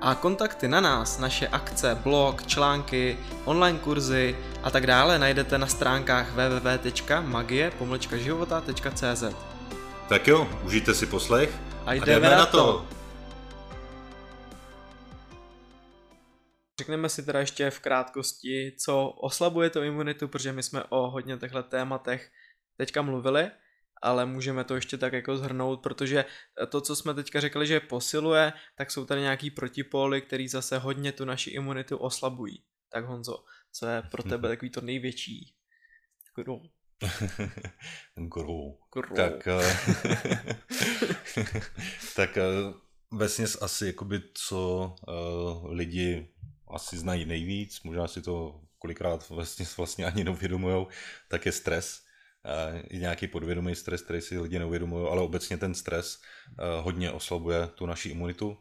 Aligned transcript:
a 0.00 0.14
kontakty 0.14 0.68
na 0.68 0.80
nás, 0.80 1.18
naše 1.18 1.48
akce, 1.48 1.94
blog, 1.94 2.46
články, 2.46 3.18
online 3.44 3.78
kurzy 3.78 4.36
a 4.62 4.70
tak 4.70 4.86
dále 4.86 5.18
najdete 5.18 5.58
na 5.58 5.66
stránkách 5.66 6.30
www.magie-života.cz 6.30 9.24
Tak 10.08 10.28
jo, 10.28 10.48
užijte 10.64 10.94
si 10.94 11.06
poslech 11.06 11.50
a 11.86 11.94
jdeme, 11.94 12.02
a 12.02 12.06
jdeme 12.20 12.30
na 12.30 12.46
to! 12.46 12.86
Řekneme 16.78 17.08
si 17.08 17.22
teda 17.22 17.40
ještě 17.40 17.70
v 17.70 17.80
krátkosti, 17.80 18.72
co 18.78 19.08
oslabuje 19.08 19.70
to 19.70 19.82
imunitu, 19.82 20.28
protože 20.28 20.52
my 20.52 20.62
jsme 20.62 20.84
o 20.88 21.10
hodně 21.10 21.36
těchto 21.36 21.62
tématech 21.62 22.30
teďka 22.76 23.02
mluvili 23.02 23.50
ale 24.02 24.26
můžeme 24.26 24.64
to 24.64 24.74
ještě 24.74 24.98
tak 24.98 25.12
jako 25.12 25.36
zhrnout, 25.36 25.82
protože 25.82 26.24
to, 26.68 26.80
co 26.80 26.96
jsme 26.96 27.14
teďka 27.14 27.40
řekli, 27.40 27.66
že 27.66 27.80
posiluje, 27.80 28.52
tak 28.76 28.90
jsou 28.90 29.04
tady 29.04 29.20
nějaký 29.20 29.50
protipóly, 29.50 30.20
který 30.22 30.48
zase 30.48 30.78
hodně 30.78 31.12
tu 31.12 31.24
naši 31.24 31.50
imunitu 31.50 31.96
oslabují. 31.96 32.62
Tak 32.92 33.04
Honzo, 33.04 33.44
co 33.72 33.86
je 33.86 34.02
pro 34.02 34.22
tebe 34.22 34.48
takový 34.48 34.70
to 34.70 34.80
největší 34.80 35.54
gro? 36.44 36.60
gro. 38.14 38.78
gro. 38.92 39.16
Tak, 39.16 39.46
uh, 39.46 39.62
tak 42.16 42.36
uh, 42.36 42.74
vesměs 43.18 43.62
asi 43.62 43.86
jakoby 43.86 44.22
co 44.34 44.94
uh, 45.08 45.72
lidi 45.72 46.28
asi 46.70 46.98
znají 46.98 47.24
nejvíc, 47.24 47.82
možná 47.82 48.08
si 48.08 48.22
to 48.22 48.60
kolikrát 48.78 49.28
vlastně, 49.28 49.66
vlastně 49.76 50.04
ani 50.04 50.24
neuvědomujou, 50.24 50.88
tak 51.28 51.46
je 51.46 51.52
stres 51.52 52.07
i 52.90 52.98
nějaký 52.98 53.26
podvědomý 53.26 53.74
stres, 53.74 54.02
který 54.02 54.20
si 54.20 54.38
lidi 54.38 54.58
neuvědomují, 54.58 55.08
ale 55.10 55.22
obecně 55.22 55.56
ten 55.56 55.74
stres 55.74 56.20
hodně 56.80 57.10
oslabuje 57.10 57.66
tu 57.74 57.86
naši 57.86 58.08
imunitu. 58.08 58.56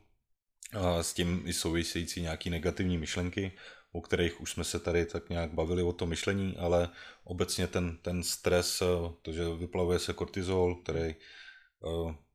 S 1.02 1.13
tím 1.13 1.43
i 1.45 1.53
související 1.53 2.21
nějaký 2.21 2.49
negativní 2.49 2.97
myšlenky, 2.97 3.52
o 3.91 4.02
kterých 4.02 4.41
už 4.41 4.52
jsme 4.52 4.63
se 4.63 4.80
tady 4.80 5.05
tak 5.05 5.30
nějak 5.30 5.53
bavili 5.53 5.83
o 5.83 5.93
tom 5.93 6.09
myšlení, 6.09 6.58
ale 6.58 6.89
obecně 7.23 7.67
ten, 7.67 7.97
ten 7.97 8.23
stres, 8.23 8.83
to, 9.21 9.31
že 9.31 9.43
vyplavuje 9.59 9.99
se 9.99 10.13
kortizol, 10.13 10.75
který 10.75 11.15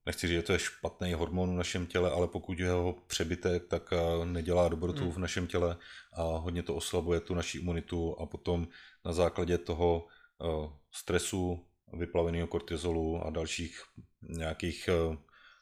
nechci 0.07 0.29
říct, 0.29 0.37
že 0.37 0.43
to 0.43 0.53
je 0.53 0.59
špatný 0.59 1.13
hormon 1.13 1.55
v 1.55 1.57
našem 1.57 1.87
těle, 1.87 2.11
ale 2.11 2.29
pokud 2.29 2.59
je 2.59 2.71
ho 2.71 2.97
přebytek, 3.07 3.67
tak 3.69 3.91
nedělá 4.25 4.69
dobrotu 4.69 5.03
hmm. 5.03 5.13
v 5.13 5.19
našem 5.19 5.47
těle 5.47 5.77
a 6.13 6.23
hodně 6.23 6.63
to 6.63 6.75
oslabuje 6.75 7.21
tu 7.21 7.35
naši 7.35 7.59
imunitu 7.59 8.17
a 8.21 8.27
potom 8.27 8.69
na 9.05 9.13
základě 9.13 9.59
toho 9.59 10.07
Eh, 10.07 10.22
stresu, 10.91 11.67
vyplaveného 11.93 12.47
kortizolu 12.47 13.27
a 13.27 13.31
dalších 13.31 13.83
nějakých 14.23 14.89
eh, 14.89 15.17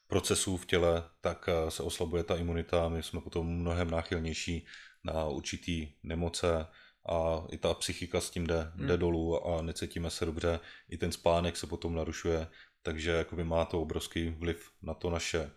procesů 0.06 0.56
v 0.56 0.66
těle, 0.66 1.04
tak 1.20 1.48
eh, 1.48 1.70
se 1.70 1.82
oslabuje 1.82 2.24
ta 2.24 2.36
imunita. 2.36 2.84
A 2.84 2.88
my 2.88 3.02
jsme 3.02 3.20
potom 3.20 3.46
mnohem 3.46 3.90
náchylnější 3.90 4.66
na 5.04 5.24
určitý 5.24 5.92
nemoce 6.02 6.66
a 7.08 7.44
i 7.50 7.58
ta 7.58 7.74
psychika 7.74 8.20
s 8.20 8.30
tím 8.30 8.46
jde, 8.46 8.72
hmm. 8.74 8.86
jde 8.86 8.96
dolů 8.96 9.46
a 9.46 9.62
necítíme 9.62 10.10
se 10.10 10.24
dobře, 10.24 10.60
i 10.88 10.96
ten 10.96 11.12
spánek 11.12 11.56
se 11.56 11.66
potom 11.66 11.94
narušuje, 11.94 12.46
takže 12.82 13.10
jakoby 13.10 13.44
má 13.44 13.64
to 13.64 13.82
obrovský 13.82 14.30
vliv 14.30 14.70
na 14.82 14.94
to 14.94 15.10
naše 15.10 15.50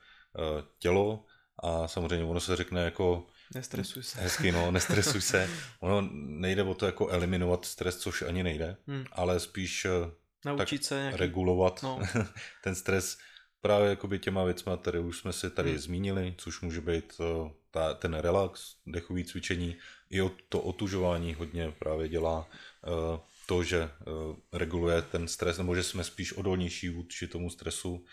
tělo. 0.80 1.26
A 1.60 1.88
samozřejmě 1.88 2.26
ono 2.26 2.40
se 2.40 2.56
řekne 2.56 2.84
jako 2.84 3.28
Nestresuj 3.56 4.04
se. 4.04 4.22
Hezky, 4.22 4.52
no, 4.52 4.72
nestresuj 4.72 5.22
se. 5.22 5.50
Ono 5.80 6.10
nejde 6.14 6.64
o 6.64 6.74
to 6.74 6.86
jako 6.86 7.08
eliminovat 7.10 7.66
stres, 7.66 7.98
což 7.98 8.22
ani 8.22 8.44
nejde, 8.44 8.78
hmm. 8.88 9.06
ale 9.12 9.40
spíš 9.40 9.86
eh, 9.86 10.12
Naučit 10.46 10.78
tak 10.78 10.88
se 10.88 10.96
nějaký... 10.96 11.18
regulovat 11.18 11.84
no. 11.84 12.00
ten 12.64 12.76
stres 12.76 13.18
právě 13.62 13.90
jakoby 13.90 14.20
těma 14.20 14.44
věcma, 14.44 14.78
které 14.78 15.00
už 15.00 15.18
jsme 15.18 15.34
si 15.34 15.50
tady 15.50 15.70
hmm. 15.70 15.80
zmínili, 15.80 16.36
což 16.38 16.62
může 16.62 16.82
být 16.82 17.14
eh, 17.20 17.52
ta, 17.72 17.94
ten 17.94 18.14
relax, 18.14 18.76
dechový 18.86 19.26
cvičení, 19.26 19.76
i 20.10 20.22
to 20.50 20.62
otužování 20.62 21.34
hodně 21.34 21.72
právě 21.80 22.10
dělá 22.10 22.40
uh, 22.40 23.20
to, 23.46 23.64
že 23.64 23.90
reguluje 24.52 25.02
ten 25.02 25.28
stres, 25.28 25.58
nebo 25.58 25.76
že 25.76 25.84
jsme 25.84 26.04
spíš 26.04 26.34
odolnější 26.34 26.90
vůči 26.90 27.28
tomu 27.28 27.50
stresu, 27.50 28.06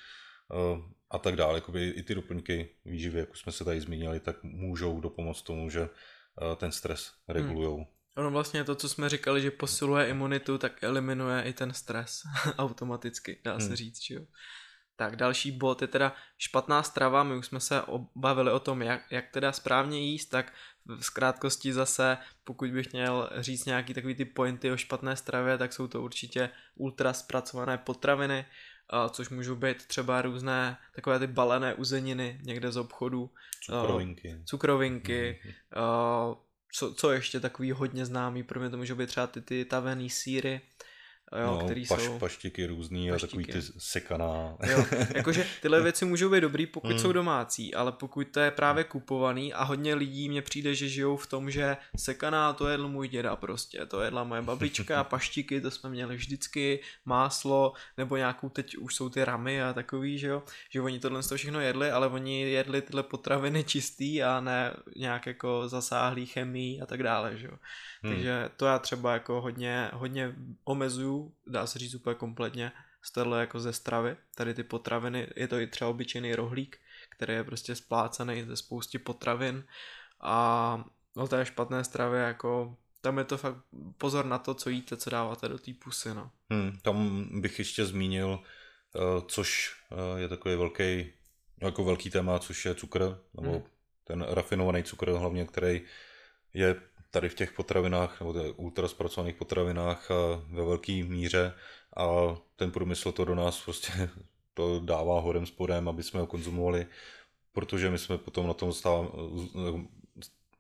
a 1.11 1.19
tak 1.19 1.37
dále. 1.37 1.55
Jakoby 1.55 1.89
i 1.89 2.03
ty 2.03 2.15
doplňky 2.15 2.69
výživy, 2.85 3.19
jak 3.19 3.31
už 3.31 3.39
jsme 3.39 3.53
se 3.53 3.65
tady 3.65 3.81
zmínili, 3.81 4.21
tak 4.21 4.43
můžou 4.43 5.01
dopomoct 5.01 5.43
tomu, 5.43 5.71
že 5.71 5.81
eh, 5.83 6.57
ten 6.57 6.73
stres 6.73 7.13
regulují. 7.29 7.77
Hmm. 7.77 7.87
Ono 8.17 8.31
vlastně 8.31 8.65
to, 8.65 8.75
co 8.75 8.89
jsme 8.89 9.09
říkali, 9.09 9.43
že 9.43 9.51
posiluje 9.51 10.09
imunitu, 10.09 10.59
tak 10.59 10.85
eliminuje 10.85 11.43
i 11.43 11.53
ten 11.53 11.73
stres 11.73 12.23
automaticky, 12.59 13.41
dá 13.45 13.61
se 13.61 13.67
hmm. 13.67 13.77
říct, 13.77 14.03
že 14.03 14.15
jo. 14.15 14.23
Tak 14.97 15.17
další 15.17 15.53
bod 15.53 15.83
je 15.83 15.89
teda 15.89 16.15
špatná 16.39 16.83
strava, 16.83 17.23
my 17.23 17.37
už 17.37 17.47
jsme 17.47 17.61
se 17.61 17.83
bavili 18.17 18.51
o 18.53 18.61
tom, 18.61 18.83
jak, 18.83 19.13
jak 19.13 19.31
teda 19.31 19.53
správně 19.53 20.01
jíst, 20.01 20.27
tak 20.27 20.53
v 21.01 21.11
krátkosti 21.11 21.73
zase, 21.73 22.19
pokud 22.45 22.71
bych 22.71 22.93
měl 22.93 23.31
říct 23.37 23.65
nějaký 23.65 23.95
takový 23.95 24.15
ty 24.15 24.25
pointy 24.25 24.71
o 24.71 24.77
špatné 24.77 25.17
stravě, 25.17 25.59
tak 25.59 25.73
jsou 25.73 25.89
to 25.89 26.03
určitě 26.03 26.51
ultra 26.75 27.13
zpracované 27.13 27.79
potraviny, 27.79 28.45
což 29.11 29.29
můžou 29.29 29.57
být 29.57 29.87
třeba 29.87 30.23
různé 30.23 30.77
takové 30.95 31.19
ty 31.19 31.27
balené 31.27 31.75
uzeniny 31.75 32.41
někde 32.43 32.73
z 32.73 32.77
obchodu. 32.77 33.31
Cukrovinky. 33.65 34.43
Cukrovinky. 34.45 35.41
Mm-hmm. 35.45 36.37
Co, 36.73 36.95
co 36.95 37.13
ještě 37.13 37.41
takový 37.41 37.73
hodně 37.73 38.07
známý, 38.07 38.43
pro 38.43 38.61
mě 38.61 38.71
to 38.71 38.77
můžou 38.77 38.95
být 38.95 39.07
třeba 39.07 39.27
ty, 39.27 39.41
ty 39.41 39.65
tavený 39.65 40.11
síry, 40.11 40.61
jo, 41.39 41.47
no, 41.47 41.65
který 41.65 41.87
paš, 41.87 42.03
jsou... 42.03 42.19
paštiky 42.19 42.67
různý 42.67 43.11
paštiky. 43.11 43.27
a 43.27 43.29
takový 43.29 43.45
ty 43.45 43.63
sekaná. 43.79 44.57
Jo, 44.71 44.85
jakože 45.15 45.47
tyhle 45.63 45.81
věci 45.83 46.05
můžou 46.05 46.31
být 46.31 46.41
dobrý, 46.41 46.67
pokud 46.67 46.91
hmm. 46.91 46.99
jsou 46.99 47.13
domácí, 47.13 47.75
ale 47.75 47.93
pokud 47.93 48.29
to 48.29 48.41
je 48.41 48.51
právě 48.51 48.85
kupovaný 48.85 49.53
a 49.53 49.65
hodně 49.65 49.95
lidí 49.95 50.29
mně 50.29 50.43
přijde, 50.43 50.75
že 50.75 50.89
žijou 50.89 51.17
v 51.17 51.27
tom, 51.27 51.51
že 51.51 51.77
sekaná 51.97 52.53
to 52.53 52.69
jedl 52.69 52.89
můj 52.89 53.09
děda 53.09 53.37
prostě, 53.37 53.87
to 53.87 54.01
jedla 54.01 54.25
moje 54.25 54.43
babička, 54.43 55.05
paštiky 55.11 55.61
to 55.61 55.71
jsme 55.71 55.91
měli 55.91 56.17
vždycky, 56.17 56.81
máslo, 57.05 57.73
nebo 57.99 58.17
nějakou 58.17 58.49
teď 58.49 58.77
už 58.77 58.95
jsou 58.95 59.09
ty 59.09 59.25
ramy 59.25 59.63
a 59.63 59.73
takový, 59.73 60.19
že 60.19 60.27
jo, 60.27 60.43
že 60.71 60.81
oni 60.81 60.99
tohle 60.99 61.23
to 61.23 61.37
všechno 61.37 61.61
jedli, 61.61 61.91
ale 61.91 62.09
oni 62.09 62.41
jedli 62.41 62.83
tyhle 62.83 63.03
potraviny 63.03 63.65
čistý 63.65 64.23
a 64.23 64.41
ne 64.41 64.73
nějak 64.97 65.27
jako 65.27 65.69
zasáhlý 65.69 66.27
chemii 66.27 66.81
a 66.81 66.87
tak 66.87 67.03
dále, 67.03 67.37
že 67.37 67.47
jo. 67.47 67.55
Hmm. 68.03 68.15
Takže 68.15 68.49
to 68.57 68.67
já 68.67 68.79
třeba 68.79 69.13
jako 69.13 69.41
hodně, 69.41 69.91
hodně 69.93 70.35
omezuju, 70.65 71.20
dá 71.47 71.67
se 71.67 71.79
říct 71.79 71.95
úplně 71.95 72.15
kompletně, 72.15 72.73
z 73.03 73.13
tohle 73.13 73.41
jako 73.41 73.61
ze 73.61 73.73
stravy, 73.73 74.17
tady 74.35 74.55
ty 74.55 74.63
potraviny, 74.63 75.29
je 75.37 75.49
to 75.49 75.59
i 75.59 75.67
třeba 75.67 75.91
obyčejný 75.91 76.35
rohlík, 76.35 76.79
který 77.11 77.35
je 77.35 77.45
prostě 77.45 77.75
splácený 77.75 78.45
ze 78.45 78.57
spousty 78.57 78.99
potravin 78.99 79.65
a 80.21 80.85
o 81.15 81.29
té 81.29 81.47
špatné 81.47 81.85
stravě 81.85 82.21
jako 82.21 82.77
tam 83.01 83.19
je 83.19 83.25
to 83.25 83.39
fakt 83.39 83.57
pozor 83.99 84.25
na 84.25 84.39
to, 84.39 84.55
co 84.55 84.71
jíte, 84.71 84.97
co 84.97 85.11
dáváte 85.11 85.49
do 85.49 85.59
té 85.59 85.73
pusy, 85.85 86.15
no. 86.15 86.31
Hmm, 86.51 86.79
tam 86.83 87.29
bych 87.41 87.59
ještě 87.59 87.85
zmínil, 87.85 88.29
uh, 88.29 89.27
což 89.27 89.77
uh, 89.91 90.19
je 90.19 90.29
takový 90.29 90.57
velký, 90.57 91.13
jako 91.61 91.85
velký 91.85 92.11
téma, 92.11 92.39
což 92.39 92.65
je 92.65 92.75
cukr, 92.75 93.19
nebo 93.35 93.51
hmm. 93.51 93.63
ten 94.05 94.23
rafinovaný 94.29 94.83
cukr 94.83 95.11
hlavně, 95.11 95.47
který 95.47 95.83
je 96.55 96.81
tady 97.11 97.29
v 97.29 97.35
těch 97.35 97.53
potravinách, 97.53 98.21
nebo 98.21 98.33
ultra 98.57 98.89
zpracovaných 98.89 99.35
potravinách 99.37 100.09
ve 100.51 100.65
velké 100.65 100.93
míře. 100.93 101.55
A 101.97 102.07
ten 102.57 102.71
průmysl 102.71 103.13
to 103.13 103.25
do 103.25 103.35
nás 103.35 103.61
prostě 103.65 103.93
to 104.55 104.81
dává 104.81 105.21
horem 105.21 105.47
spodem, 105.47 105.89
aby 105.89 106.03
jsme 106.03 106.21
ho 106.21 106.27
konzumovali, 106.27 106.87
protože 107.53 107.91
my 107.91 107.99
jsme 107.99 108.19
potom 108.19 108.47
na 108.47 108.55
tom 108.55 108.73
stáv, 108.73 109.07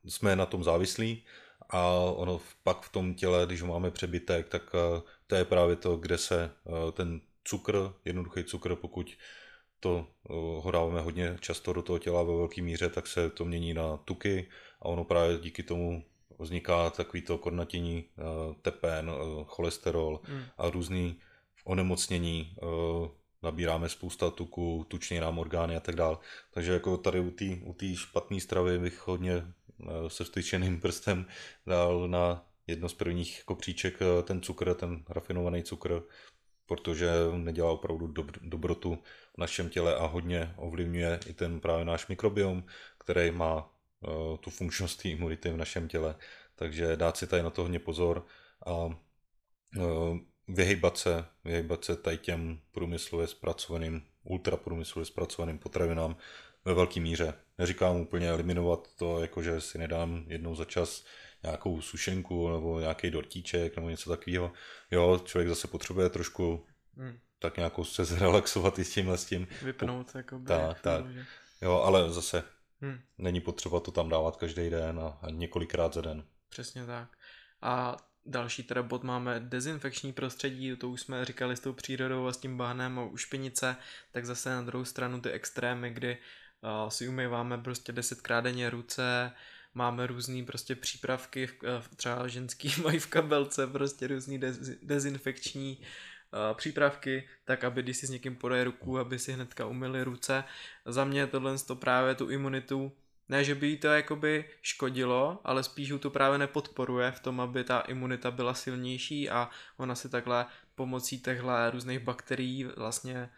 jsme 0.04 0.36
na 0.36 0.46
tom 0.46 0.64
závislí. 0.64 1.24
A 1.70 1.88
ono 1.94 2.40
pak 2.62 2.82
v 2.82 2.92
tom 2.92 3.14
těle, 3.14 3.46
když 3.46 3.62
máme 3.62 3.90
přebytek, 3.90 4.48
tak 4.48 4.62
to 5.26 5.34
je 5.34 5.44
právě 5.44 5.76
to, 5.76 5.96
kde 5.96 6.18
se 6.18 6.50
ten 6.92 7.20
cukr, 7.44 7.92
jednoduchý 8.04 8.44
cukr, 8.44 8.76
pokud 8.76 9.16
to 9.80 10.06
ho 10.58 10.70
dáváme 10.70 11.00
hodně 11.00 11.36
často 11.40 11.72
do 11.72 11.82
toho 11.82 11.98
těla 11.98 12.22
ve 12.22 12.36
velké 12.36 12.62
míře, 12.62 12.88
tak 12.88 13.06
se 13.06 13.30
to 13.30 13.44
mění 13.44 13.74
na 13.74 13.96
tuky. 13.96 14.48
A 14.80 14.84
ono 14.84 15.04
právě 15.04 15.38
díky 15.38 15.62
tomu 15.62 16.04
vzniká 16.38 16.90
takový 16.90 17.22
to 17.22 17.38
kornatění, 17.38 18.04
eh, 18.18 18.22
tepen, 18.62 19.10
eh, 19.10 19.44
cholesterol 19.44 20.20
hmm. 20.24 20.42
a 20.58 20.70
různý 20.70 21.16
onemocnění, 21.64 22.56
eh, 22.56 23.08
nabíráme 23.42 23.88
spousta 23.88 24.30
tuku, 24.30 24.86
tučně 24.88 25.20
nám 25.20 25.38
orgány 25.38 25.76
a 25.76 25.80
tak 25.80 25.96
dále. 25.96 26.18
Takže 26.50 26.72
jako 26.72 26.96
tady 26.96 27.20
u 27.64 27.72
té 27.72 27.94
špatné 27.94 28.40
stravy 28.40 28.78
bych 28.78 29.06
hodně 29.06 29.44
se 30.08 30.24
vstyčeným 30.24 30.80
prstem 30.80 31.26
dal 31.66 32.08
na 32.08 32.46
jedno 32.66 32.88
z 32.88 32.94
prvních 32.94 33.38
jako 33.38 33.54
příček 33.54 33.98
ten 34.24 34.40
cukr, 34.40 34.74
ten 34.74 35.04
rafinovaný 35.08 35.62
cukr, 35.62 36.02
protože 36.66 37.10
nedělá 37.36 37.70
opravdu 37.70 38.06
dob- 38.06 38.38
dobrotu 38.42 38.98
v 39.34 39.38
našem 39.38 39.68
těle 39.68 39.96
a 39.96 40.06
hodně 40.06 40.54
ovlivňuje 40.56 41.20
i 41.26 41.32
ten 41.32 41.60
právě 41.60 41.84
náš 41.84 42.06
mikrobiom, 42.06 42.64
který 42.98 43.30
má 43.30 43.70
tu 44.40 44.50
funkčnost 44.50 45.04
imunity 45.04 45.50
v 45.50 45.56
našem 45.56 45.88
těle. 45.88 46.16
Takže 46.54 46.96
dát 46.96 47.16
si 47.16 47.26
tady 47.26 47.42
na 47.42 47.50
to 47.50 47.62
hodně 47.62 47.78
pozor 47.78 48.26
a 48.66 48.74
uh, 48.74 48.94
vyhybat 50.48 50.98
se, 50.98 51.24
vyhybat 51.44 51.84
se 51.84 51.96
tady 51.96 52.18
těm 52.18 52.60
průmyslově 52.72 53.26
zpracovaným, 53.26 54.02
ultraprůmyslově 54.24 55.06
zpracovaným 55.06 55.58
potravinám 55.58 56.16
ve 56.64 56.74
velké 56.74 57.00
míře. 57.00 57.34
Neříkám 57.58 57.96
úplně 57.96 58.28
eliminovat 58.28 58.88
to, 58.96 59.20
jakože 59.20 59.60
si 59.60 59.78
nedám 59.78 60.24
jednou 60.26 60.54
za 60.54 60.64
čas 60.64 61.04
nějakou 61.42 61.80
sušenku 61.80 62.50
nebo 62.50 62.80
nějaký 62.80 63.10
dortíček 63.10 63.76
nebo 63.76 63.90
něco 63.90 64.10
takového. 64.10 64.52
Jo, 64.90 65.20
člověk 65.24 65.48
zase 65.48 65.68
potřebuje 65.68 66.08
trošku 66.08 66.66
hmm. 66.96 67.18
tak 67.38 67.56
nějakou 67.56 67.84
se 67.84 68.04
zrelaxovat 68.04 68.78
i 68.78 68.84
s 68.84 68.94
tímhle 68.94 69.18
s 69.18 69.24
tím. 69.24 69.48
Vypnout, 69.62 70.14
jako 70.14 70.40
Tak, 70.46 70.80
tak. 70.80 71.04
Jo, 71.62 71.72
ale 71.72 72.10
zase 72.12 72.44
hmm. 72.80 73.00
není 73.18 73.40
potřeba 73.40 73.80
to 73.80 73.90
tam 73.90 74.08
dávat 74.08 74.36
každý 74.36 74.70
den 74.70 75.00
a, 75.00 75.18
a 75.22 75.30
několikrát 75.30 75.94
za 75.94 76.00
den. 76.00 76.24
Přesně 76.48 76.86
tak. 76.86 77.08
A 77.62 77.96
další 78.26 78.62
teda 78.62 78.82
bod 78.82 79.02
máme 79.02 79.40
dezinfekční 79.40 80.12
prostředí, 80.12 80.76
to 80.76 80.88
už 80.88 81.00
jsme 81.00 81.24
říkali 81.24 81.56
s 81.56 81.60
tou 81.60 81.72
přírodou 81.72 82.26
a 82.26 82.32
s 82.32 82.36
tím 82.36 82.56
bahnem 82.56 82.98
a 82.98 83.04
ušpinice, 83.04 83.76
tak 84.12 84.26
zase 84.26 84.50
na 84.50 84.62
druhou 84.62 84.84
stranu 84.84 85.20
ty 85.20 85.30
extrémy, 85.30 85.90
kdy 85.90 86.18
uh, 86.82 86.88
si 86.88 87.08
umýváme 87.08 87.58
prostě 87.58 87.92
desetkrát 87.92 88.44
denně 88.44 88.70
ruce, 88.70 89.32
máme 89.74 90.06
různé 90.06 90.44
prostě 90.44 90.74
přípravky, 90.74 91.48
uh, 91.48 91.68
třeba 91.96 92.28
ženský 92.28 92.72
mají 92.84 92.98
v 92.98 93.06
kabelce 93.06 93.66
prostě 93.66 94.06
různý 94.06 94.38
dez, 94.38 94.58
dezinfekční 94.82 95.78
uh, 95.78 95.86
přípravky, 96.54 97.28
tak 97.44 97.64
aby 97.64 97.82
když 97.82 97.96
si 97.96 98.06
s 98.06 98.10
někým 98.10 98.36
podají 98.36 98.64
ruku, 98.64 98.98
aby 98.98 99.18
si 99.18 99.32
hnedka 99.32 99.66
umyli 99.66 100.04
ruce. 100.04 100.44
Za 100.86 101.04
mě 101.04 101.26
tohle 101.26 101.58
to 101.58 101.76
právě 101.76 102.14
tu 102.14 102.30
imunitu 102.30 102.92
ne, 103.30 103.44
že 103.44 103.54
by 103.54 103.66
jí 103.66 103.76
to 103.76 103.86
jakoby 103.86 104.44
škodilo, 104.62 105.40
ale 105.44 105.62
spíš 105.62 105.92
to 106.00 106.10
právě 106.10 106.38
nepodporuje 106.38 107.12
v 107.12 107.20
tom, 107.20 107.40
aby 107.40 107.64
ta 107.64 107.80
imunita 107.80 108.30
byla 108.30 108.54
silnější 108.54 109.30
a 109.30 109.50
ona 109.76 109.94
si 109.94 110.08
takhle 110.08 110.46
pomocí 110.74 111.20
těchto 111.20 111.70
různých 111.70 111.98
bakterií 111.98 112.64
vlastně 112.64 113.30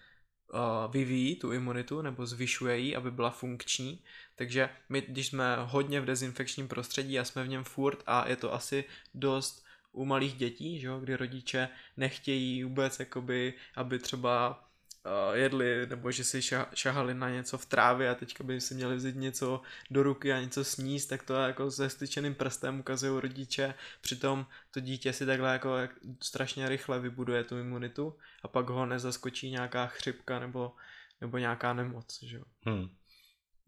uh, 0.55 0.93
vyvíjí 0.93 1.37
tu 1.37 1.53
imunitu 1.53 2.03
nebo 2.03 2.27
zvyšuje 2.27 2.79
ji, 2.79 2.97
aby 2.97 3.11
byla 3.11 3.31
funkční. 3.31 4.05
Takže 4.37 4.71
my, 4.89 5.01
když 5.01 5.27
jsme 5.27 5.57
hodně 5.61 6.01
v 6.01 6.05
dezinfekčním 6.05 6.69
prostředí 6.69 7.19
a 7.19 7.25
jsme 7.25 7.45
v 7.45 7.49
něm 7.49 7.65
furt 7.65 8.03
a 8.07 8.29
je 8.29 8.37
to 8.37 8.55
asi 8.55 8.85
dost 9.15 9.62
u 9.93 10.05
malých 10.05 10.35
dětí, 10.35 10.81
že 10.81 10.87
jo, 10.87 11.01
kdy 11.01 11.17
rodiče 11.17 11.69
nechtějí 11.97 12.65
vůbec, 12.65 13.01
jakoby, 13.01 13.55
aby 13.77 13.99
třeba 13.99 14.65
uh, 15.07 15.37
jedli, 15.37 15.87
nebo 15.87 16.11
že 16.11 16.25
si 16.25 16.41
šahali 16.75 17.15
na 17.15 17.31
něco 17.31 17.59
v 17.59 17.67
trávě 17.67 18.11
a 18.11 18.15
teďka 18.15 18.45
by 18.45 18.61
si 18.61 18.75
měli 18.75 18.97
vzít 18.97 19.17
něco 19.17 19.61
do 19.91 20.03
ruky 20.03 20.33
a 20.33 20.41
něco 20.41 20.65
sníst, 20.65 21.09
tak 21.09 21.23
to 21.23 21.35
jako 21.35 21.71
se 21.71 21.91
styčeným 21.91 22.35
prstem 22.35 22.81
ukazují 22.81 23.21
rodiče, 23.21 23.75
přitom 24.01 24.47
to 24.71 24.81
dítě 24.81 25.13
si 25.13 25.27
takhle 25.27 25.53
jako 25.53 25.79
strašně 26.21 26.69
rychle 26.69 27.01
vybuduje 27.01 27.45
tu 27.45 27.59
imunitu 27.59 28.17
a 28.43 28.49
pak 28.49 28.69
ho 28.69 28.87
nezaskočí 28.87 29.51
nějaká 29.51 29.87
chřipka 29.87 30.39
nebo, 30.39 30.73
nebo 31.21 31.39
nějaká 31.39 31.73
nemoc, 31.73 32.23
že 32.23 32.37
jo. 32.37 32.45
Hmm. 32.63 32.89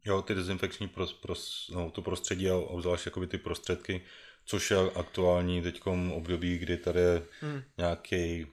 Jo, 0.06 0.23
ty 0.23 0.35
dezinfekční 0.35 0.88
pros, 0.88 1.12
pros, 1.12 1.70
no, 1.75 1.91
to 1.91 2.03
prostředí 2.03 2.50
a 2.50 2.55
obzvlášť 2.56 3.06
jakoby 3.06 3.27
ty 3.27 3.38
prostředky, 3.38 4.05
což 4.44 4.70
je 4.70 4.76
aktuální 4.94 5.62
teď 5.62 5.81
období, 6.12 6.58
kdy 6.58 6.76
tady 6.76 7.00
je 7.00 7.23
hmm. 7.41 7.62
nějaký 7.79 8.46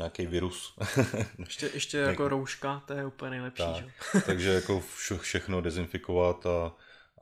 nějaký 0.00 0.26
virus. 0.26 0.78
ještě, 1.38 1.70
ještě 1.74 1.98
jako 1.98 2.28
rouška, 2.28 2.82
to 2.86 2.92
je 2.92 3.06
úplně 3.06 3.30
nejlepší. 3.30 3.62
Tak, 3.62 3.76
že? 3.76 4.20
takže 4.26 4.48
jako 4.48 4.80
vše, 4.80 5.18
všechno 5.18 5.60
dezinfikovat 5.60 6.46
a, 6.46 6.76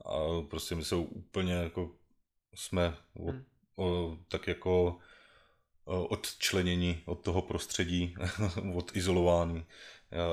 a 0.05 0.41
prostě 0.49 0.75
my 0.75 0.85
se 0.85 0.95
úplně 0.95 1.53
jako 1.53 1.91
jsme 2.55 2.97
od, 3.13 3.29
hmm. 3.29 3.45
o, 3.75 4.17
tak 4.27 4.47
jako 4.47 4.99
odčlenění 5.85 7.01
od 7.05 7.15
toho 7.15 7.41
prostředí, 7.41 8.15
od 8.75 8.95
izolování, 8.95 9.65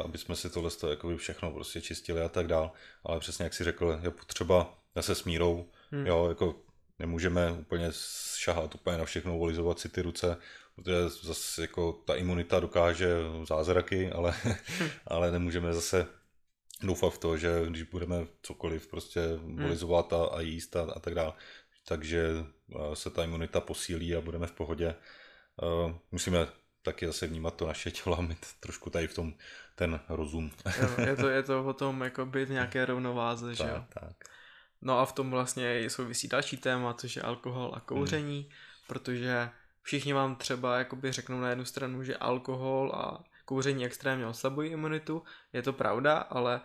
aby 0.04 0.18
jsme 0.18 0.36
si 0.36 0.50
tohle 0.50 0.70
jako 0.90 1.16
všechno 1.16 1.50
prostě 1.50 1.80
čistili 1.80 2.20
a 2.20 2.28
tak 2.28 2.46
dál. 2.46 2.72
Ale 3.04 3.20
přesně 3.20 3.42
jak 3.42 3.54
si 3.54 3.64
řekl, 3.64 4.00
je 4.02 4.10
potřeba 4.10 4.78
zase 4.94 5.14
s 5.14 5.24
mírou, 5.24 5.70
hmm. 5.90 6.06
jo, 6.06 6.28
jako 6.28 6.63
nemůžeme 6.98 7.52
úplně 7.52 7.88
šahat 8.36 8.74
úplně 8.74 8.98
na 8.98 9.04
všechno, 9.04 9.38
volizovat 9.38 9.78
si 9.78 9.88
ty 9.88 10.02
ruce, 10.02 10.36
protože 10.76 11.08
zase 11.08 11.62
jako 11.62 11.92
ta 11.92 12.14
imunita 12.14 12.60
dokáže 12.60 13.08
zázraky, 13.48 14.10
ale, 14.10 14.34
ale 15.06 15.30
nemůžeme 15.30 15.74
zase 15.74 16.06
doufat 16.82 17.10
v 17.10 17.18
to, 17.18 17.36
že 17.36 17.62
když 17.68 17.82
budeme 17.82 18.26
cokoliv 18.42 18.86
prostě 18.86 19.20
hmm. 19.20 19.62
volizovat 19.62 20.12
a, 20.12 20.24
a 20.24 20.40
jíst 20.40 20.76
a, 20.76 20.82
a 20.82 21.00
tak 21.00 21.14
dále, 21.14 21.32
takže 21.88 22.28
se 22.94 23.10
ta 23.10 23.24
imunita 23.24 23.60
posílí 23.60 24.16
a 24.16 24.20
budeme 24.20 24.46
v 24.46 24.52
pohodě. 24.52 24.94
Musíme 26.12 26.46
taky 26.82 27.06
zase 27.06 27.26
vnímat 27.26 27.56
to 27.56 27.66
naše 27.66 27.90
tělo 27.90 28.18
a 28.18 28.20
mít 28.20 28.46
trošku 28.60 28.90
tady 28.90 29.06
v 29.06 29.14
tom 29.14 29.34
ten 29.74 30.00
rozum. 30.08 30.50
Jo, 30.80 31.04
je, 31.06 31.16
to, 31.16 31.28
je 31.28 31.42
to 31.42 31.64
o 31.66 31.72
tom 31.72 32.02
jako 32.02 32.26
být 32.26 32.48
v 32.48 32.52
nějaké 32.52 32.86
rovnováze, 32.86 33.46
tak, 33.46 33.56
že 33.56 33.72
jo? 33.72 33.84
Tak. 33.88 34.33
No 34.84 34.98
a 34.98 35.06
v 35.06 35.12
tom 35.12 35.30
vlastně 35.30 35.90
souvisí 35.90 36.28
další 36.28 36.56
téma, 36.56 36.94
což 36.94 37.16
je 37.16 37.22
alkohol 37.22 37.72
a 37.74 37.80
kouření, 37.80 38.40
hmm. 38.40 38.50
protože 38.86 39.50
všichni 39.82 40.12
vám 40.12 40.36
třeba 40.36 40.78
jakoby 40.78 41.12
řeknou 41.12 41.40
na 41.40 41.48
jednu 41.48 41.64
stranu, 41.64 42.04
že 42.04 42.16
alkohol 42.16 42.92
a 42.94 43.24
kouření 43.44 43.84
extrémně 43.84 44.26
oslabují 44.26 44.70
imunitu, 44.70 45.22
je 45.52 45.62
to 45.62 45.72
pravda, 45.72 46.18
ale 46.18 46.60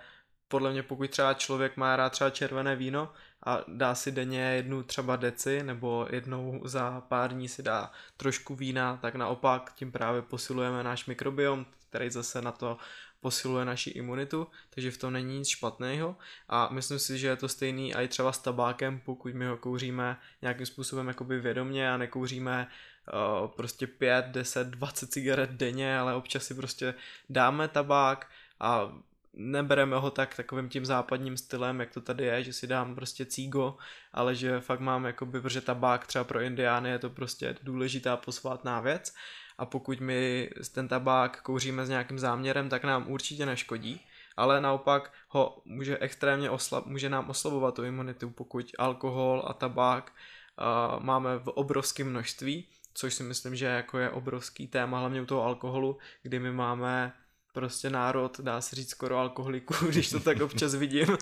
podle 0.47 0.71
mě 0.71 0.83
pokud 0.83 1.09
třeba 1.09 1.33
člověk 1.33 1.77
má 1.77 1.95
rád 1.95 2.09
třeba 2.09 2.29
červené 2.29 2.75
víno 2.75 3.13
a 3.45 3.59
dá 3.67 3.95
si 3.95 4.11
denně 4.11 4.41
jednu 4.41 4.83
třeba 4.83 5.15
deci 5.15 5.63
nebo 5.63 6.07
jednou 6.09 6.61
za 6.65 7.01
pár 7.01 7.33
dní 7.33 7.49
si 7.49 7.63
dá 7.63 7.91
trošku 8.17 8.55
vína, 8.55 8.97
tak 9.01 9.15
naopak 9.15 9.73
tím 9.75 9.91
právě 9.91 10.21
posilujeme 10.21 10.83
náš 10.83 11.05
mikrobiom, 11.05 11.65
který 11.89 12.09
zase 12.09 12.41
na 12.41 12.51
to 12.51 12.77
posiluje 13.21 13.65
naši 13.65 13.89
imunitu, 13.89 14.47
takže 14.69 14.91
v 14.91 14.97
tom 14.97 15.13
není 15.13 15.37
nic 15.37 15.47
špatného. 15.47 16.15
A 16.49 16.69
myslím 16.71 16.99
si, 16.99 17.17
že 17.17 17.27
je 17.27 17.35
to 17.35 17.49
stejný 17.49 17.95
i 17.95 18.07
třeba 18.07 18.31
s 18.31 18.39
tabákem, 18.39 19.01
pokud 19.05 19.33
my 19.33 19.45
ho 19.45 19.57
kouříme 19.57 20.17
nějakým 20.41 20.65
způsobem 20.65 21.07
jakoby 21.07 21.39
vědomě 21.39 21.91
a 21.91 21.97
nekouříme 21.97 22.67
uh, 23.13 23.47
prostě 23.47 23.87
5, 23.87 24.25
10, 24.25 24.67
20 24.67 25.11
cigaret 25.11 25.49
denně, 25.49 25.99
ale 25.99 26.15
občas 26.15 26.43
si 26.43 26.53
prostě 26.53 26.93
dáme 27.29 27.67
tabák 27.67 28.27
a 28.59 28.91
nebereme 29.33 29.95
ho 29.95 30.11
tak 30.11 30.35
takovým 30.35 30.69
tím 30.69 30.85
západním 30.85 31.37
stylem, 31.37 31.79
jak 31.79 31.91
to 31.93 32.01
tady 32.01 32.23
je, 32.23 32.43
že 32.43 32.53
si 32.53 32.67
dám 32.67 32.95
prostě 32.95 33.25
cígo, 33.25 33.77
ale 34.13 34.35
že 34.35 34.59
fakt 34.59 34.79
mám 34.79 35.05
jakoby, 35.05 35.41
protože 35.41 35.61
tabák 35.61 36.07
třeba 36.07 36.23
pro 36.23 36.41
indiány 36.41 36.89
je 36.89 36.99
to 36.99 37.09
prostě 37.09 37.55
důležitá 37.63 38.17
posvátná 38.17 38.79
věc 38.79 39.13
a 39.59 39.65
pokud 39.65 39.99
my 39.99 40.49
ten 40.73 40.87
tabák 40.87 41.41
kouříme 41.41 41.85
s 41.85 41.89
nějakým 41.89 42.19
záměrem, 42.19 42.69
tak 42.69 42.83
nám 42.83 43.11
určitě 43.11 43.45
neškodí, 43.45 44.01
ale 44.37 44.61
naopak 44.61 45.13
ho 45.29 45.61
může 45.65 45.97
extrémně 45.97 46.49
oslab, 46.49 46.85
může 46.85 47.09
nám 47.09 47.29
oslabovat 47.29 47.75
tu 47.75 47.83
imunitu, 47.83 48.29
pokud 48.29 48.71
alkohol 48.77 49.43
a 49.47 49.53
tabák 49.53 50.11
uh, 50.11 51.03
máme 51.03 51.37
v 51.37 51.47
obrovském 51.47 52.09
množství, 52.09 52.67
což 52.93 53.13
si 53.13 53.23
myslím, 53.23 53.55
že 53.55 53.65
jako 53.65 53.97
je 53.97 54.09
obrovský 54.09 54.67
téma, 54.67 54.99
hlavně 54.99 55.21
u 55.21 55.25
toho 55.25 55.43
alkoholu, 55.43 55.97
kdy 56.23 56.39
my 56.39 56.51
máme 56.51 57.13
prostě 57.53 57.89
národ, 57.89 58.39
dá 58.39 58.61
se 58.61 58.75
říct 58.75 58.89
skoro 58.89 59.17
alkoholiků, 59.17 59.73
když 59.89 60.09
to 60.09 60.19
tak 60.19 60.41
občas 60.41 60.75
vidím 60.75 61.17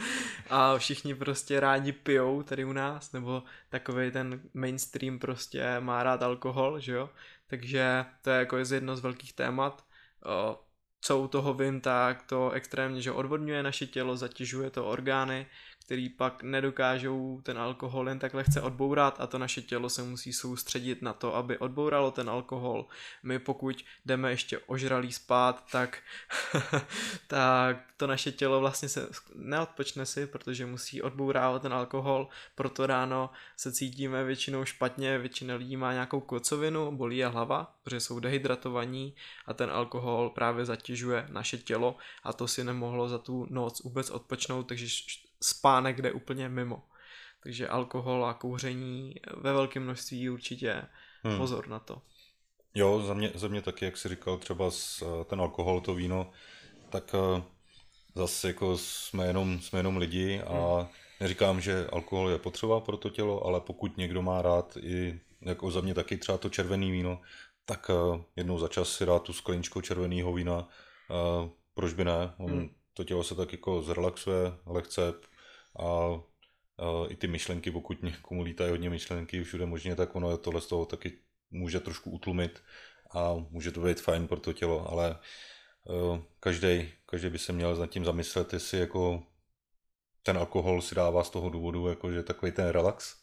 a 0.49 0.77
všichni 0.77 1.15
prostě 1.15 1.59
rádi 1.59 1.91
pijou 1.91 2.43
tady 2.43 2.65
u 2.65 2.73
nás, 2.73 3.11
nebo 3.11 3.43
takový 3.69 4.11
ten 4.11 4.41
mainstream 4.53 5.19
prostě 5.19 5.79
má 5.79 6.03
rád 6.03 6.23
alkohol, 6.23 6.79
že 6.79 6.91
jo, 6.91 7.09
takže 7.47 8.05
to 8.21 8.29
je 8.29 8.39
jako 8.39 8.57
jedno 8.57 8.95
z 8.95 8.99
velkých 8.99 9.33
témat. 9.33 9.85
Co 11.01 11.19
u 11.19 11.27
toho 11.27 11.53
vím, 11.53 11.81
tak 11.81 12.23
to 12.23 12.51
extrémně, 12.51 13.01
že 13.01 13.11
odvodňuje 13.11 13.63
naše 13.63 13.87
tělo, 13.87 14.17
zatěžuje 14.17 14.69
to 14.69 14.85
orgány, 14.85 15.47
který 15.87 16.09
pak 16.09 16.43
nedokážou 16.43 17.41
ten 17.43 17.57
alkohol 17.57 18.09
jen 18.09 18.19
tak 18.19 18.33
lehce 18.33 18.61
odbourat 18.61 19.21
a 19.21 19.27
to 19.27 19.37
naše 19.37 19.61
tělo 19.61 19.89
se 19.89 20.03
musí 20.03 20.33
soustředit 20.33 21.01
na 21.01 21.13
to, 21.13 21.35
aby 21.35 21.57
odbouralo 21.57 22.11
ten 22.11 22.29
alkohol. 22.29 22.85
My 23.23 23.39
pokud 23.39 23.85
jdeme 24.05 24.29
ještě 24.29 24.59
ožralý 24.59 25.11
spát, 25.11 25.71
tak, 25.71 25.99
tak 27.27 27.77
to 27.97 28.07
naše 28.07 28.31
tělo 28.31 28.59
vlastně 28.59 28.89
se 28.89 29.09
neodpočne 29.35 30.05
si, 30.05 30.27
protože 30.27 30.65
musí 30.65 31.01
odbourávat 31.01 31.61
ten 31.61 31.73
alkohol, 31.73 32.27
proto 32.55 32.87
ráno 32.87 33.29
se 33.57 33.71
cítíme 33.71 34.23
většinou 34.23 34.65
špatně, 34.65 35.17
většina 35.17 35.55
lidí 35.55 35.77
má 35.77 35.93
nějakou 35.93 36.19
kocovinu, 36.19 36.91
bolí 36.91 37.17
je 37.17 37.27
hlava, 37.27 37.75
protože 37.83 37.99
jsou 37.99 38.19
dehydratovaní 38.19 39.13
a 39.45 39.53
ten 39.53 39.71
alkohol 39.71 40.29
právě 40.29 40.65
zatěžuje 40.65 41.27
naše 41.29 41.57
tělo 41.57 41.95
a 42.23 42.33
to 42.33 42.47
si 42.47 42.63
nemohlo 42.63 43.09
za 43.09 43.17
tu 43.17 43.47
noc 43.49 43.83
vůbec 43.83 44.09
odpočnout, 44.09 44.67
takže 44.67 44.87
spánek 45.43 46.01
jde 46.01 46.11
úplně 46.11 46.49
mimo. 46.49 46.83
Takže 47.43 47.67
alkohol 47.67 48.25
a 48.25 48.33
kouření 48.33 49.15
ve 49.37 49.53
velkém 49.53 49.83
množství 49.83 50.29
určitě 50.29 50.83
hmm. 51.23 51.37
pozor 51.37 51.67
na 51.67 51.79
to. 51.79 52.01
Jo, 52.73 53.01
za 53.01 53.13
mě, 53.13 53.31
za 53.35 53.47
mě 53.47 53.61
taky, 53.61 53.85
jak 53.85 53.97
jsi 53.97 54.09
říkal, 54.09 54.37
třeba 54.37 54.71
s, 54.71 55.03
ten 55.25 55.41
alkohol, 55.41 55.81
to 55.81 55.95
víno, 55.95 56.31
tak 56.89 57.15
zase 58.15 58.47
jako 58.47 58.77
jsme 58.77 59.27
jenom, 59.27 59.59
jsme 59.59 59.79
jenom 59.79 59.97
lidi 59.97 60.41
a 60.41 60.77
hmm. 60.79 60.87
neříkám, 61.19 61.61
že 61.61 61.87
alkohol 61.87 62.29
je 62.29 62.37
potřeba 62.37 62.79
pro 62.79 62.97
to 62.97 63.09
tělo, 63.09 63.45
ale 63.45 63.61
pokud 63.61 63.97
někdo 63.97 64.21
má 64.21 64.41
rád 64.41 64.77
i 64.81 65.19
jako 65.41 65.71
za 65.71 65.81
mě 65.81 65.93
taky 65.93 66.17
třeba 66.17 66.37
to 66.37 66.49
červený 66.49 66.91
víno, 66.91 67.21
tak 67.65 67.91
jednou 68.35 68.59
za 68.59 68.67
čas 68.67 68.89
si 68.89 69.05
dá 69.05 69.19
tu 69.19 69.33
skleničku 69.33 69.81
červeného 69.81 70.33
vína, 70.33 70.67
proč 71.73 71.93
by 71.93 72.05
ne? 72.05 72.33
On, 72.37 72.51
hmm. 72.51 72.69
To 72.97 73.03
tělo 73.03 73.23
se 73.23 73.35
tak 73.35 73.51
jako 73.51 73.81
zrelaxuje 73.81 74.53
lehce 74.65 75.13
a 75.79 76.19
i 77.07 77.15
ty 77.15 77.27
myšlenky, 77.27 77.71
pokud 77.71 78.03
někomu 78.03 78.43
lítají 78.43 78.69
hodně 78.69 78.89
myšlenky 78.89 79.43
všude 79.43 79.65
možně, 79.65 79.95
tak 79.95 80.15
ono 80.15 80.37
tohle 80.37 80.61
z 80.61 80.67
toho 80.67 80.85
taky 80.85 81.17
může 81.51 81.79
trošku 81.79 82.11
utlumit 82.11 82.63
a 83.11 83.33
může 83.49 83.71
to 83.71 83.81
být 83.81 84.01
fajn 84.01 84.27
pro 84.27 84.39
to 84.39 84.53
tělo, 84.53 84.91
ale 84.91 85.19
každý, 86.39 86.91
každý 87.05 87.29
by 87.29 87.39
se 87.39 87.53
měl 87.53 87.75
nad 87.75 87.89
tím 87.89 88.05
zamyslet, 88.05 88.53
jestli 88.53 88.79
jako 88.79 89.23
ten 90.27 90.37
alkohol 90.37 90.81
si 90.81 90.95
dává 90.95 91.23
z 91.23 91.29
toho 91.29 91.49
důvodu, 91.49 91.87
jako 91.87 92.11
že 92.11 92.23
takový 92.23 92.51
ten 92.51 92.67
relax, 92.67 93.15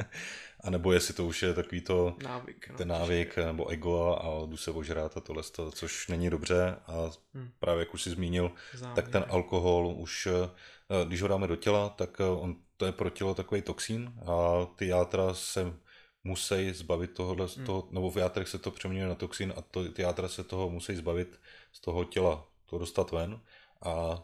a 0.64 0.70
nebo 0.70 0.92
jestli 0.92 1.14
to 1.14 1.26
už 1.26 1.42
je 1.42 1.54
takový 1.54 1.80
to 1.80 2.16
návyk, 2.22 2.68
no, 2.70 2.76
ten 2.76 2.88
návyk, 2.88 3.36
nebo 3.36 3.68
ego 3.68 4.18
a 4.22 4.46
jdu 4.46 4.56
se 4.56 4.70
ožrát 4.70 5.16
a 5.16 5.20
tohle, 5.20 5.42
což 5.72 6.08
není 6.08 6.30
dobře 6.30 6.76
a 6.86 7.10
hmm. 7.34 7.50
právě 7.58 7.80
jak 7.80 7.94
už 7.94 8.02
si 8.02 8.10
zmínil, 8.10 8.52
Závěr. 8.74 8.94
tak 8.94 9.08
ten 9.08 9.24
alkohol 9.28 9.94
už, 9.96 10.28
když 11.04 11.22
ho 11.22 11.28
dáme 11.28 11.46
do 11.46 11.56
těla, 11.56 11.88
tak 11.88 12.20
on 12.20 12.56
to 12.76 12.86
je 12.86 12.92
pro 12.92 13.10
tělo 13.10 13.34
takový 13.34 13.62
toxín 13.62 14.12
a 14.26 14.66
ty 14.76 14.86
játra 14.86 15.34
se 15.34 15.72
musí 16.24 16.72
zbavit 16.72 17.14
tohohle, 17.14 17.46
hmm. 17.56 17.66
toho, 17.66 17.88
nebo 17.90 18.10
v 18.10 18.16
játrech 18.16 18.48
se 18.48 18.58
to 18.58 18.70
přeměňuje 18.70 19.08
na 19.08 19.14
toxin 19.14 19.52
a 19.56 19.62
to, 19.62 19.92
ty 19.92 20.02
játra 20.02 20.28
se 20.28 20.44
toho 20.44 20.70
musí 20.70 20.96
zbavit 20.96 21.40
z 21.72 21.80
toho 21.80 22.04
těla, 22.04 22.46
to 22.66 22.78
dostat 22.78 23.10
ven 23.10 23.40
a 23.82 24.22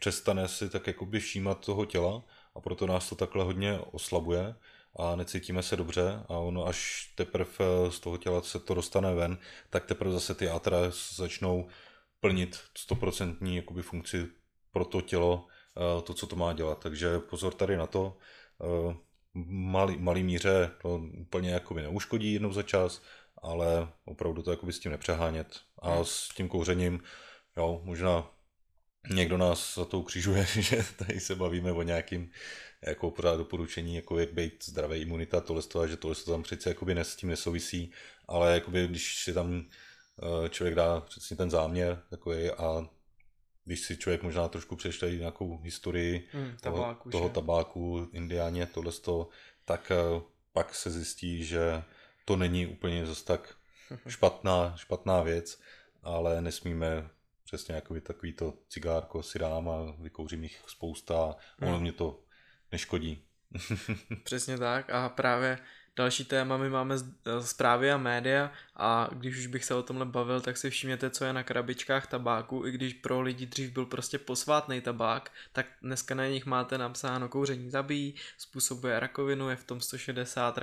přestane 0.00 0.48
si 0.48 0.70
tak 0.70 0.86
jakoby 0.86 1.20
všímat 1.20 1.66
toho 1.66 1.84
těla 1.84 2.22
a 2.54 2.60
proto 2.60 2.86
nás 2.86 3.08
to 3.08 3.14
takhle 3.14 3.44
hodně 3.44 3.78
oslabuje 3.78 4.54
a 4.98 5.16
necítíme 5.16 5.62
se 5.62 5.76
dobře 5.76 6.22
a 6.28 6.38
ono 6.38 6.66
až 6.66 7.12
teprve 7.14 7.46
z 7.88 8.00
toho 8.00 8.16
těla 8.16 8.42
se 8.42 8.60
to 8.60 8.74
dostane 8.74 9.14
ven, 9.14 9.38
tak 9.70 9.86
teprve 9.86 10.12
zase 10.12 10.34
ty 10.34 10.44
játra 10.44 10.76
začnou 11.14 11.68
plnit 12.20 12.58
stoprocentní 12.78 13.56
jakoby 13.56 13.82
funkci 13.82 14.26
pro 14.72 14.84
to 14.84 15.00
tělo, 15.00 15.46
eh, 15.76 16.02
to, 16.02 16.14
co 16.14 16.26
to 16.26 16.36
má 16.36 16.52
dělat. 16.52 16.78
Takže 16.78 17.18
pozor 17.18 17.54
tady 17.54 17.76
na 17.76 17.86
to. 17.86 18.16
Eh, 18.64 18.96
malý, 19.44 19.98
malý 19.98 20.22
míře 20.22 20.70
to 20.82 21.00
úplně 21.20 21.50
jakoby 21.50 21.82
neuškodí 21.82 22.32
jednou 22.32 22.52
za 22.52 22.62
čas, 22.62 23.02
ale 23.42 23.88
opravdu 24.04 24.42
to 24.42 24.50
jakoby 24.50 24.72
s 24.72 24.80
tím 24.80 24.92
nepřehánět. 24.92 25.60
A 25.82 26.04
s 26.04 26.28
tím 26.28 26.48
kouřením, 26.48 27.02
jo, 27.56 27.80
možná 27.84 28.39
někdo 29.08 29.38
nás 29.38 29.74
za 29.74 29.84
to 29.84 29.98
ukřižuje, 29.98 30.46
že 30.58 30.84
tady 30.96 31.20
se 31.20 31.34
bavíme 31.34 31.72
o 31.72 31.82
nějakým 31.82 32.30
jako 32.86 33.10
pořád 33.10 33.36
doporučení, 33.36 33.94
jako 33.94 34.18
jak 34.18 34.32
být 34.32 34.64
zdravý 34.64 35.00
imunita, 35.00 35.40
tohle 35.40 35.62
toho, 35.62 35.88
že 35.88 35.96
tohle 35.96 36.16
to 36.16 36.30
tam 36.30 36.42
přece 36.42 36.68
jakoby 36.68 36.94
ne, 36.94 37.04
s 37.04 37.16
tím 37.16 37.28
nesouvisí, 37.28 37.92
ale 38.28 38.54
jakoby, 38.54 38.86
když 38.88 39.22
si 39.24 39.34
tam 39.34 39.64
eh, 39.64 40.48
člověk 40.48 40.74
dá 40.74 41.00
přesně 41.00 41.36
ten 41.36 41.50
záměr 41.50 42.02
takový 42.10 42.50
a 42.50 42.86
když 43.64 43.80
si 43.80 43.96
člověk 43.96 44.22
možná 44.22 44.48
trošku 44.48 44.76
přečte 44.76 45.10
nějakou 45.10 45.60
historii 45.62 46.28
hmm, 46.32 46.56
tabáku, 46.60 47.10
toho, 47.10 47.22
toho 47.22 47.34
tabáku, 47.34 48.08
indiáně, 48.12 48.66
tohle 48.66 48.92
toho, 48.92 49.28
tak 49.64 49.90
eh, 49.90 50.20
pak 50.52 50.74
se 50.74 50.90
zjistí, 50.90 51.44
že 51.44 51.82
to 52.24 52.36
není 52.36 52.66
úplně 52.66 53.06
zase 53.06 53.24
tak 53.24 53.54
špatná, 54.08 54.74
špatná 54.76 55.22
věc, 55.22 55.60
ale 56.02 56.42
nesmíme 56.42 57.10
přesně 57.50 57.74
jako 57.74 58.00
takový 58.00 58.32
to 58.32 58.54
cigárko 58.68 59.22
si 59.22 59.38
dám 59.38 59.68
a 59.68 59.94
vykouřím 59.98 60.42
jich 60.42 60.62
spousta 60.66 61.14
a 61.14 61.36
ono 61.62 61.72
hmm. 61.72 61.80
mě 61.80 61.92
to 61.92 62.20
neškodí. 62.72 63.24
přesně 64.24 64.58
tak 64.58 64.90
a 64.90 65.08
právě 65.08 65.58
Další 65.96 66.24
téma 66.24 66.56
my 66.56 66.70
máme 66.70 66.94
eh, 66.96 67.42
zprávy 67.42 67.92
a 67.92 67.96
média 67.96 68.52
a 68.76 69.08
když 69.12 69.38
už 69.38 69.46
bych 69.46 69.64
se 69.64 69.74
o 69.74 69.82
tomhle 69.82 70.06
bavil, 70.06 70.40
tak 70.40 70.56
si 70.56 70.70
všimněte, 70.70 71.10
co 71.10 71.24
je 71.24 71.32
na 71.32 71.42
krabičkách 71.42 72.06
tabáku, 72.06 72.66
i 72.66 72.70
když 72.72 72.94
pro 72.94 73.20
lidi 73.20 73.46
dřív 73.46 73.72
byl 73.72 73.86
prostě 73.86 74.18
posvátný 74.18 74.80
tabák, 74.80 75.32
tak 75.52 75.66
dneska 75.82 76.14
na 76.14 76.26
nich 76.26 76.46
máte 76.46 76.78
napsáno 76.78 77.28
kouření 77.28 77.70
zabíjí, 77.70 78.14
způsobuje 78.38 79.00
rakovinu, 79.00 79.50
je 79.50 79.56
v 79.56 79.64
tom 79.64 79.80
160 79.80 80.58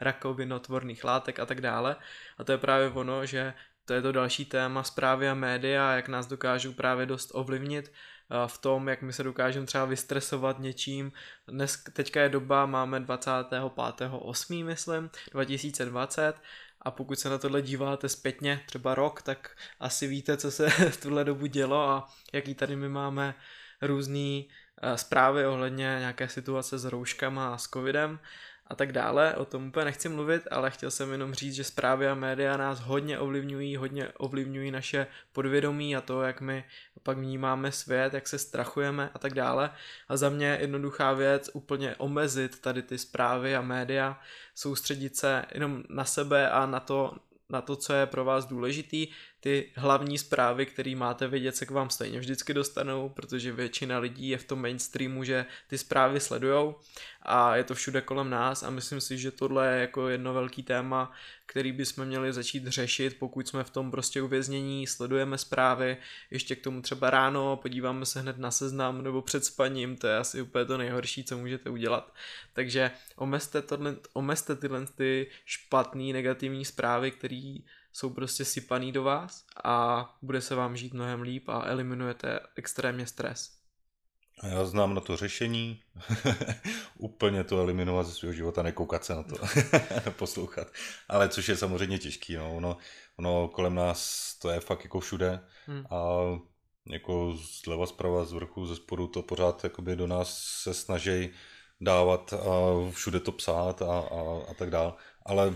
rakovinotvorných 0.00 1.04
látek 1.04 1.38
a 1.38 1.46
tak 1.46 1.60
dále. 1.60 1.96
A 2.38 2.44
to 2.44 2.52
je 2.52 2.58
právě 2.58 2.88
ono, 2.88 3.26
že 3.26 3.54
to 3.84 3.94
je 3.94 4.02
to 4.02 4.12
další 4.12 4.44
téma 4.44 4.82
zprávy 4.82 5.28
a 5.28 5.34
média, 5.34 5.92
jak 5.92 6.08
nás 6.08 6.26
dokážou 6.26 6.72
právě 6.72 7.06
dost 7.06 7.30
ovlivnit 7.34 7.92
v 8.46 8.58
tom, 8.58 8.88
jak 8.88 9.02
my 9.02 9.12
se 9.12 9.22
dokážeme 9.22 9.66
třeba 9.66 9.84
vystresovat 9.84 10.58
něčím. 10.58 11.12
Dnes, 11.48 11.84
teďka 11.92 12.22
je 12.22 12.28
doba, 12.28 12.66
máme 12.66 13.00
25.8. 13.00 14.64
myslím, 14.64 15.10
2020 15.32 16.34
a 16.82 16.90
pokud 16.90 17.18
se 17.18 17.28
na 17.28 17.38
tohle 17.38 17.62
díváte 17.62 18.08
zpětně, 18.08 18.60
třeba 18.66 18.94
rok, 18.94 19.22
tak 19.22 19.56
asi 19.80 20.06
víte, 20.06 20.36
co 20.36 20.50
se 20.50 20.70
v 20.90 21.00
tuhle 21.00 21.24
dobu 21.24 21.46
dělo 21.46 21.88
a 21.88 22.08
jaký 22.32 22.54
tady 22.54 22.76
my 22.76 22.88
máme 22.88 23.34
různé 23.82 24.42
zprávy 24.94 25.46
ohledně 25.46 25.96
nějaké 25.98 26.28
situace 26.28 26.78
s 26.78 26.84
rouškama 26.84 27.54
a 27.54 27.58
s 27.58 27.68
covidem 27.68 28.18
a 28.70 28.74
tak 28.74 28.92
dále, 28.92 29.34
o 29.34 29.44
tom 29.44 29.66
úplně 29.66 29.84
nechci 29.84 30.08
mluvit, 30.08 30.42
ale 30.50 30.70
chtěl 30.70 30.90
jsem 30.90 31.12
jenom 31.12 31.34
říct, 31.34 31.54
že 31.54 31.64
zprávy 31.64 32.08
a 32.08 32.14
média 32.14 32.56
nás 32.56 32.80
hodně 32.80 33.18
ovlivňují, 33.18 33.76
hodně 33.76 34.08
ovlivňují 34.08 34.70
naše 34.70 35.06
podvědomí 35.32 35.96
a 35.96 36.00
to, 36.00 36.22
jak 36.22 36.40
my 36.40 36.64
pak 37.02 37.18
vnímáme 37.18 37.72
svět, 37.72 38.14
jak 38.14 38.28
se 38.28 38.38
strachujeme 38.38 39.10
a 39.14 39.18
tak 39.18 39.34
dále. 39.34 39.70
A 40.08 40.16
za 40.16 40.30
mě 40.30 40.58
jednoduchá 40.60 41.12
věc 41.12 41.50
úplně 41.52 41.96
omezit 41.96 42.60
tady 42.60 42.82
ty 42.82 42.98
zprávy 42.98 43.56
a 43.56 43.60
média, 43.60 44.20
soustředit 44.54 45.16
se 45.16 45.44
jenom 45.54 45.82
na 45.88 46.04
sebe 46.04 46.50
a 46.50 46.66
na 46.66 46.80
to, 46.80 47.16
na 47.48 47.60
to, 47.60 47.76
co 47.76 47.92
je 47.92 48.06
pro 48.06 48.24
vás 48.24 48.44
důležitý, 48.44 49.08
ty 49.40 49.72
hlavní 49.74 50.18
zprávy, 50.18 50.66
které 50.66 50.96
máte 50.96 51.28
vědět, 51.28 51.56
se 51.56 51.66
k 51.66 51.70
vám 51.70 51.90
stejně 51.90 52.18
vždycky 52.18 52.54
dostanou, 52.54 53.08
protože 53.08 53.52
většina 53.52 53.98
lidí 53.98 54.28
je 54.28 54.38
v 54.38 54.44
tom 54.44 54.62
mainstreamu, 54.62 55.24
že 55.24 55.46
ty 55.68 55.78
zprávy 55.78 56.20
sledujou 56.20 56.76
a 57.22 57.56
je 57.56 57.64
to 57.64 57.74
všude 57.74 58.00
kolem 58.00 58.30
nás 58.30 58.62
a 58.62 58.70
myslím 58.70 59.00
si, 59.00 59.18
že 59.18 59.30
tohle 59.30 59.74
je 59.74 59.80
jako 59.80 60.08
jedno 60.08 60.34
velký 60.34 60.62
téma, 60.62 61.12
který 61.46 61.72
bychom 61.72 62.04
měli 62.04 62.32
začít 62.32 62.66
řešit, 62.66 63.16
pokud 63.18 63.48
jsme 63.48 63.64
v 63.64 63.70
tom 63.70 63.90
prostě 63.90 64.22
uvěznění, 64.22 64.86
sledujeme 64.86 65.38
zprávy, 65.38 65.96
ještě 66.30 66.56
k 66.56 66.62
tomu 66.62 66.82
třeba 66.82 67.10
ráno, 67.10 67.56
podíváme 67.56 68.06
se 68.06 68.20
hned 68.20 68.38
na 68.38 68.50
seznam 68.50 69.02
nebo 69.02 69.22
před 69.22 69.44
spaním, 69.44 69.96
to 69.96 70.06
je 70.06 70.16
asi 70.16 70.42
úplně 70.42 70.64
to 70.64 70.78
nejhorší, 70.78 71.24
co 71.24 71.38
můžete 71.38 71.70
udělat. 71.70 72.14
Takže 72.52 72.90
omezte, 73.16 73.62
tohle, 73.62 73.96
omezte 74.12 74.56
tyhle 74.56 74.86
ty 74.86 75.26
špatné 75.44 76.12
negativní 76.12 76.64
zprávy, 76.64 77.10
které 77.10 77.54
jsou 77.92 78.10
prostě 78.10 78.44
sypaný 78.44 78.92
do 78.92 79.02
vás 79.02 79.44
a 79.64 80.08
bude 80.22 80.40
se 80.40 80.54
vám 80.54 80.76
žít 80.76 80.94
mnohem 80.94 81.22
líp 81.22 81.48
a 81.48 81.62
eliminujete 81.66 82.40
extrémně 82.56 83.06
stres. 83.06 83.60
A 84.42 84.46
já 84.46 84.64
znám 84.64 84.94
na 84.94 85.00
to 85.00 85.16
řešení, 85.16 85.82
úplně 86.98 87.44
to 87.44 87.60
eliminovat 87.60 88.06
ze 88.06 88.12
svého 88.12 88.32
života, 88.32 88.62
nekoukat 88.62 89.04
se 89.04 89.14
na 89.14 89.22
to, 89.22 89.36
poslouchat. 90.10 90.68
Ale 91.08 91.28
což 91.28 91.48
je 91.48 91.56
samozřejmě 91.56 91.98
těžký, 91.98 92.34
no. 92.34 92.56
ono, 92.56 92.76
ono 93.16 93.48
kolem 93.48 93.74
nás 93.74 94.34
to 94.42 94.50
je 94.50 94.60
fakt 94.60 94.84
jako 94.84 95.00
všude 95.00 95.40
hmm. 95.66 95.84
a 95.90 96.20
jako 96.86 97.36
zleva, 97.64 97.86
zprava, 97.86 98.24
z 98.24 98.32
vrchu, 98.32 98.66
ze 98.66 98.76
spodu 98.76 99.06
to 99.06 99.22
pořád 99.22 99.64
jakoby 99.64 99.96
do 99.96 100.06
nás 100.06 100.38
se 100.62 100.74
snaží 100.74 101.30
dávat 101.80 102.32
a 102.32 102.46
všude 102.90 103.20
to 103.20 103.32
psát 103.32 103.82
a, 103.82 103.98
a, 103.98 104.50
a 104.50 104.54
tak 104.54 104.70
dále. 104.70 104.92
Ale 105.26 105.54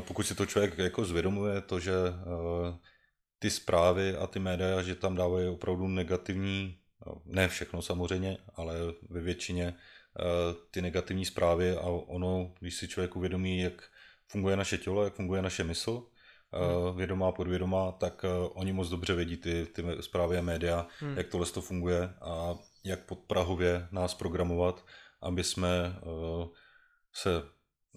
pokud 0.00 0.22
si 0.26 0.34
to 0.34 0.46
člověk 0.46 0.78
jako 0.78 1.04
zvědomuje, 1.04 1.60
to, 1.60 1.80
že 1.80 1.92
ty 3.38 3.50
zprávy 3.50 4.16
a 4.16 4.26
ty 4.26 4.38
média, 4.38 4.82
že 4.82 4.94
tam 4.94 5.16
dávají 5.16 5.48
opravdu 5.48 5.88
negativní, 5.88 6.78
ne 7.24 7.48
všechno 7.48 7.82
samozřejmě, 7.82 8.38
ale 8.54 8.74
ve 9.10 9.20
většině 9.20 9.74
ty 10.70 10.82
negativní 10.82 11.24
zprávy 11.24 11.76
a 11.76 11.82
ono, 11.86 12.54
když 12.60 12.74
si 12.74 12.88
člověk 12.88 13.16
uvědomí, 13.16 13.60
jak 13.60 13.82
funguje 14.28 14.56
naše 14.56 14.78
tělo, 14.78 15.04
jak 15.04 15.14
funguje 15.14 15.42
naše 15.42 15.64
mysl, 15.64 16.06
hmm. 16.52 16.96
vědomá, 16.96 17.32
podvědomá, 17.32 17.92
tak 17.92 18.24
oni 18.52 18.72
moc 18.72 18.88
dobře 18.88 19.14
vědí 19.14 19.36
ty, 19.36 19.66
ty 19.66 19.84
zprávy 20.00 20.38
a 20.38 20.42
média, 20.42 20.86
hmm. 20.98 21.16
jak 21.16 21.28
tohle 21.28 21.46
to 21.46 21.60
funguje 21.60 22.14
a 22.20 22.54
jak 22.84 23.00
podprahově 23.00 23.88
nás 23.90 24.14
programovat, 24.14 24.84
aby 25.20 25.44
jsme 25.44 25.96
se 27.12 27.42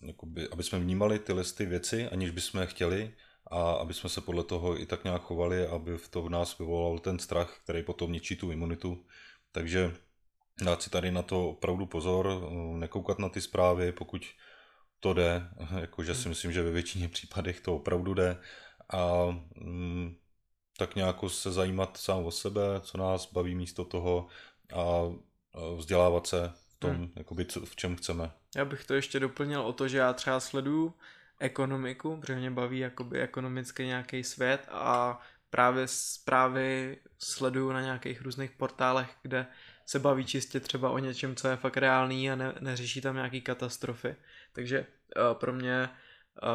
jakoby, 0.01 0.49
aby 0.49 0.63
jsme 0.63 0.79
vnímali 0.79 1.19
tyhle 1.19 1.43
ty 1.43 1.65
věci, 1.65 2.07
aniž 2.09 2.31
bychom 2.31 2.65
chtěli 2.65 3.13
a 3.47 3.71
aby 3.71 3.93
jsme 3.93 4.09
se 4.09 4.21
podle 4.21 4.43
toho 4.43 4.81
i 4.81 4.85
tak 4.85 5.03
nějak 5.03 5.21
chovali, 5.21 5.67
aby 5.67 5.97
v 5.97 6.07
to 6.07 6.21
v 6.21 6.29
nás 6.29 6.57
vyvolal 6.57 6.99
ten 6.99 7.19
strach, 7.19 7.59
který 7.63 7.83
potom 7.83 8.11
ničí 8.11 8.35
tu 8.35 8.51
imunitu. 8.51 9.05
Takže 9.51 9.95
dát 10.61 10.83
si 10.83 10.89
tady 10.89 11.11
na 11.11 11.21
to 11.21 11.49
opravdu 11.49 11.85
pozor, 11.85 12.49
nekoukat 12.73 13.19
na 13.19 13.29
ty 13.29 13.41
zprávy, 13.41 13.91
pokud 13.91 14.25
to 14.99 15.13
jde, 15.13 15.49
jakože 15.79 16.15
si 16.15 16.29
myslím, 16.29 16.51
že 16.51 16.63
ve 16.63 16.71
většině 16.71 17.07
případech 17.07 17.59
to 17.59 17.75
opravdu 17.75 18.13
jde. 18.13 18.37
A 18.89 19.25
mm, 19.55 20.15
tak 20.77 20.95
nějak 20.95 21.15
se 21.27 21.51
zajímat 21.51 21.97
sám 21.97 22.25
o 22.25 22.31
sebe, 22.31 22.61
co 22.81 22.97
nás 22.97 23.31
baví 23.31 23.55
místo 23.55 23.85
toho 23.85 24.27
a 24.73 25.01
vzdělávat 25.77 26.27
se 26.27 26.53
tom, 26.85 26.95
hmm. 26.95 27.11
jakoby, 27.15 27.45
co, 27.45 27.65
v 27.65 27.75
čem 27.75 27.95
chceme. 27.95 28.31
Já 28.55 28.65
bych 28.65 28.85
to 28.85 28.93
ještě 28.93 29.19
doplnil 29.19 29.61
o 29.61 29.73
to, 29.73 29.87
že 29.87 29.97
já 29.97 30.13
třeba 30.13 30.39
sleduju 30.39 30.93
ekonomiku, 31.39 32.17
protože 32.17 32.35
mě 32.35 32.51
baví 32.51 32.79
jakoby 32.79 33.21
ekonomicky 33.21 33.85
nějaký 33.85 34.23
svět 34.23 34.67
a 34.71 35.21
právě 35.49 35.87
zprávy 35.87 36.97
sleduju 37.19 37.71
na 37.71 37.81
nějakých 37.81 38.21
různých 38.21 38.51
portálech, 38.51 39.09
kde 39.21 39.45
se 39.85 39.99
baví 39.99 40.25
čistě 40.25 40.59
třeba 40.59 40.89
o 40.89 40.97
něčem, 40.97 41.35
co 41.35 41.47
je 41.47 41.55
fakt 41.55 41.77
reálný 41.77 42.31
a 42.31 42.35
ne, 42.35 42.53
neřeší 42.59 43.01
tam 43.01 43.15
nějaký 43.15 43.41
katastrofy. 43.41 44.15
Takže 44.53 44.79
uh, 44.79 45.33
pro 45.33 45.53
mě 45.53 45.89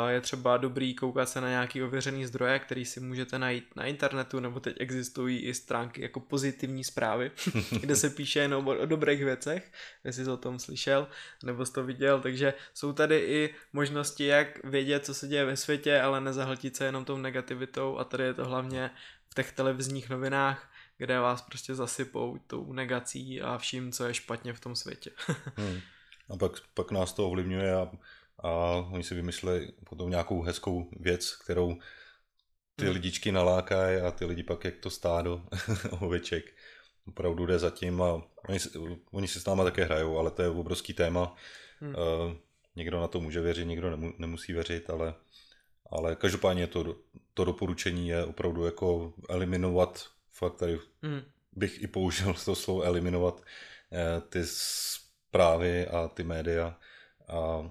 je 0.08 0.20
třeba 0.20 0.56
dobrý 0.56 0.94
koukat 0.94 1.28
se 1.28 1.40
na 1.40 1.48
nějaký 1.48 1.82
ověřený 1.82 2.26
zdroje, 2.26 2.58
který 2.58 2.84
si 2.84 3.00
můžete 3.00 3.38
najít 3.38 3.76
na 3.76 3.84
internetu, 3.84 4.40
nebo 4.40 4.60
teď 4.60 4.76
existují 4.80 5.38
i 5.38 5.54
stránky 5.54 6.02
jako 6.02 6.20
pozitivní 6.20 6.84
zprávy, 6.84 7.30
kde 7.80 7.96
se 7.96 8.10
píše 8.10 8.38
jenom 8.38 8.68
o, 8.68 8.78
o 8.78 8.86
dobrých 8.86 9.24
věcech, 9.24 9.72
jestli 10.04 10.24
jsi 10.24 10.30
o 10.30 10.36
tom 10.36 10.58
slyšel, 10.58 11.08
nebo 11.44 11.66
jsi 11.66 11.72
to 11.72 11.84
viděl, 11.84 12.20
takže 12.20 12.54
jsou 12.74 12.92
tady 12.92 13.18
i 13.18 13.54
možnosti, 13.72 14.26
jak 14.26 14.64
vědět, 14.64 15.04
co 15.04 15.14
se 15.14 15.28
děje 15.28 15.44
ve 15.44 15.56
světě, 15.56 16.00
ale 16.00 16.20
nezahltit 16.20 16.76
se 16.76 16.84
jenom 16.84 17.04
tou 17.04 17.16
negativitou 17.16 17.98
a 17.98 18.04
tady 18.04 18.24
je 18.24 18.34
to 18.34 18.44
hlavně 18.44 18.90
v 19.30 19.34
těch 19.34 19.52
televizních 19.52 20.10
novinách, 20.10 20.72
kde 20.98 21.20
vás 21.20 21.42
prostě 21.42 21.74
zasypou 21.74 22.38
tou 22.46 22.72
negací 22.72 23.42
a 23.42 23.58
vším, 23.58 23.92
co 23.92 24.04
je 24.04 24.14
špatně 24.14 24.52
v 24.52 24.60
tom 24.60 24.76
světě. 24.76 25.10
hmm. 25.56 25.80
A 26.30 26.36
pak, 26.36 26.52
pak 26.74 26.90
nás 26.90 27.12
to 27.12 27.26
ovlivňuje 27.26 27.74
a 27.74 27.90
a 28.42 28.50
oni 28.90 29.02
si 29.02 29.14
vymysleli 29.14 29.72
potom 29.84 30.10
nějakou 30.10 30.42
hezkou 30.42 30.90
věc, 31.00 31.36
kterou 31.36 31.76
ty 32.76 32.84
hmm. 32.84 32.94
lidičky 32.94 33.32
nalákají 33.32 34.00
a 34.00 34.10
ty 34.10 34.24
lidi 34.24 34.42
pak 34.42 34.64
jak 34.64 34.76
to 34.76 34.90
stádo 34.90 35.42
oveček 36.00 36.44
opravdu 37.08 37.46
jde 37.46 37.58
zatím 37.58 38.02
a 38.02 38.22
oni, 38.48 38.58
oni 39.10 39.28
si 39.28 39.40
s 39.40 39.44
náma 39.44 39.64
také 39.64 39.84
hrajou, 39.84 40.18
ale 40.18 40.30
to 40.30 40.42
je 40.42 40.48
obrovský 40.48 40.94
téma. 40.94 41.36
Hmm. 41.80 41.94
Uh, 41.94 42.32
někdo 42.76 43.00
na 43.00 43.08
to 43.08 43.20
může 43.20 43.40
věřit, 43.40 43.64
někdo 43.64 43.90
nemu, 43.90 44.12
nemusí 44.18 44.52
věřit, 44.52 44.90
ale, 44.90 45.14
ale 45.90 46.16
každopádně 46.16 46.66
to, 46.66 46.96
to 47.34 47.44
doporučení 47.44 48.08
je 48.08 48.24
opravdu 48.24 48.64
jako 48.64 49.12
eliminovat, 49.28 50.06
fakt 50.30 50.56
tady 50.56 50.78
hmm. 51.02 51.22
bych 51.52 51.82
i 51.82 51.86
použil 51.86 52.34
to 52.44 52.54
slovo 52.54 52.82
eliminovat 52.82 53.42
eh, 53.92 54.20
ty 54.20 54.40
zprávy 54.44 55.86
a 55.86 56.08
ty 56.08 56.22
média 56.22 56.78
a 57.28 57.70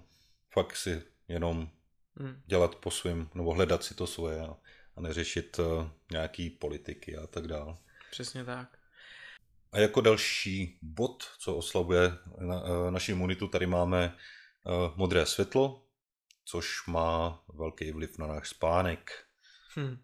fakt 0.60 0.76
si 0.76 1.04
jenom 1.28 1.70
hmm. 2.16 2.42
dělat 2.46 2.76
po 2.76 2.92
svém, 2.92 3.30
nebo 3.36 3.54
hledat 3.54 3.84
si 3.84 3.96
to 3.96 4.08
svoje 4.08 4.42
a, 4.42 4.58
a 4.96 5.02
neřešit 5.02 5.60
uh, 5.60 5.88
nějaký 6.12 6.50
politiky 6.50 7.18
a 7.18 7.28
tak 7.28 7.48
dále. 7.48 7.78
Přesně 8.12 8.44
tak. 8.44 8.78
A 9.72 9.80
jako 9.80 10.02
další 10.02 10.80
bod, 10.82 11.24
co 11.38 11.56
oslavuje 11.56 12.12
na, 12.40 12.64
uh, 12.64 12.92
naši 12.92 13.12
imunitu, 13.12 13.48
tady 13.48 13.66
máme 13.66 14.16
uh, 14.64 14.98
modré 14.98 15.26
světlo, 15.26 15.86
což 16.46 16.88
má 16.88 17.44
velký 17.54 17.92
vliv 17.92 18.18
na 18.18 18.28
náš 18.28 18.50
spánek. 18.50 19.26
Hmm. 19.76 19.98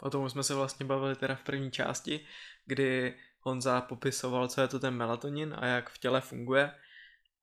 O 0.00 0.10
tom 0.10 0.30
jsme 0.30 0.42
se 0.42 0.54
vlastně 0.54 0.86
bavili 0.86 1.16
teda 1.16 1.34
v 1.34 1.42
první 1.42 1.70
části, 1.70 2.26
kdy 2.66 3.14
Honza 3.40 3.80
popisoval, 3.80 4.48
co 4.48 4.60
je 4.60 4.68
to 4.68 4.78
ten 4.78 4.94
melatonin 4.94 5.54
a 5.58 5.66
jak 5.66 5.90
v 5.90 5.98
těle 5.98 6.20
funguje. 6.20 6.70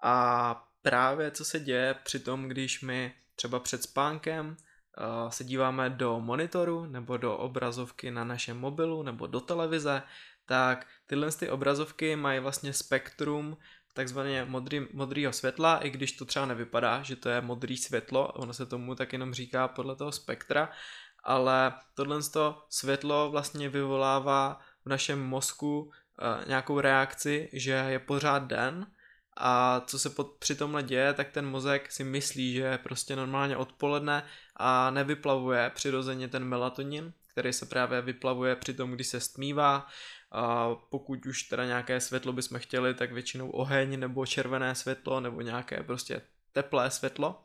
A 0.03 0.74
právě 0.85 1.31
co 1.31 1.45
se 1.45 1.59
děje 1.59 1.95
při 2.03 2.19
tom, 2.19 2.47
když 2.47 2.81
my 2.81 3.13
třeba 3.35 3.59
před 3.59 3.83
spánkem 3.83 4.47
uh, 4.47 5.29
se 5.29 5.43
díváme 5.43 5.89
do 5.89 6.19
monitoru 6.19 6.85
nebo 6.85 7.17
do 7.17 7.37
obrazovky 7.37 8.11
na 8.11 8.23
našem 8.23 8.57
mobilu 8.57 9.03
nebo 9.03 9.27
do 9.27 9.41
televize, 9.41 10.03
tak 10.45 10.87
tyhle 11.07 11.31
ty 11.31 11.49
obrazovky 11.49 12.15
mají 12.15 12.39
vlastně 12.39 12.73
spektrum 12.73 13.57
takzvaně 13.93 14.45
modrý, 14.45 14.87
modrýho 14.93 15.33
světla, 15.33 15.77
i 15.77 15.89
když 15.89 16.11
to 16.11 16.25
třeba 16.25 16.45
nevypadá, 16.45 17.01
že 17.03 17.15
to 17.15 17.29
je 17.29 17.41
modrý 17.41 17.77
světlo, 17.77 18.27
ono 18.27 18.53
se 18.53 18.65
tomu 18.65 18.95
tak 18.95 19.13
jenom 19.13 19.33
říká 19.33 19.67
podle 19.67 19.95
toho 19.95 20.11
spektra, 20.11 20.69
ale 21.23 21.73
tohle 21.93 22.19
světlo 22.69 23.31
vlastně 23.31 23.69
vyvolává 23.69 24.59
v 24.85 24.89
našem 24.89 25.23
mozku 25.23 25.81
uh, 25.81 26.47
nějakou 26.47 26.79
reakci, 26.79 27.49
že 27.53 27.71
je 27.71 27.99
pořád 27.99 28.43
den 28.43 28.87
a 29.37 29.81
co 29.87 29.99
se 29.99 30.09
pod, 30.09 30.31
při 30.39 30.55
tomhle 30.55 30.83
děje, 30.83 31.13
tak 31.13 31.29
ten 31.31 31.45
mozek 31.45 31.91
si 31.91 32.03
myslí, 32.03 32.53
že 32.53 32.61
je 32.61 32.77
prostě 32.77 33.15
normálně 33.15 33.57
odpoledne 33.57 34.23
a 34.55 34.91
nevyplavuje 34.91 35.71
přirozeně 35.75 36.27
ten 36.27 36.43
melatonin, 36.45 37.13
který 37.27 37.53
se 37.53 37.65
právě 37.65 38.01
vyplavuje 38.01 38.55
při 38.55 38.73
tom, 38.73 38.91
když 38.91 39.07
se 39.07 39.19
stmívá. 39.19 39.87
A 40.31 40.75
pokud 40.89 41.25
už 41.25 41.43
teda 41.43 41.65
nějaké 41.65 42.01
světlo 42.01 42.33
bychom 42.33 42.59
chtěli, 42.59 42.93
tak 42.93 43.11
většinou 43.11 43.49
oheň 43.49 43.99
nebo 43.99 44.25
červené 44.25 44.75
světlo 44.75 45.19
nebo 45.19 45.41
nějaké 45.41 45.83
prostě 45.83 46.21
teplé 46.51 46.91
světlo. 46.91 47.43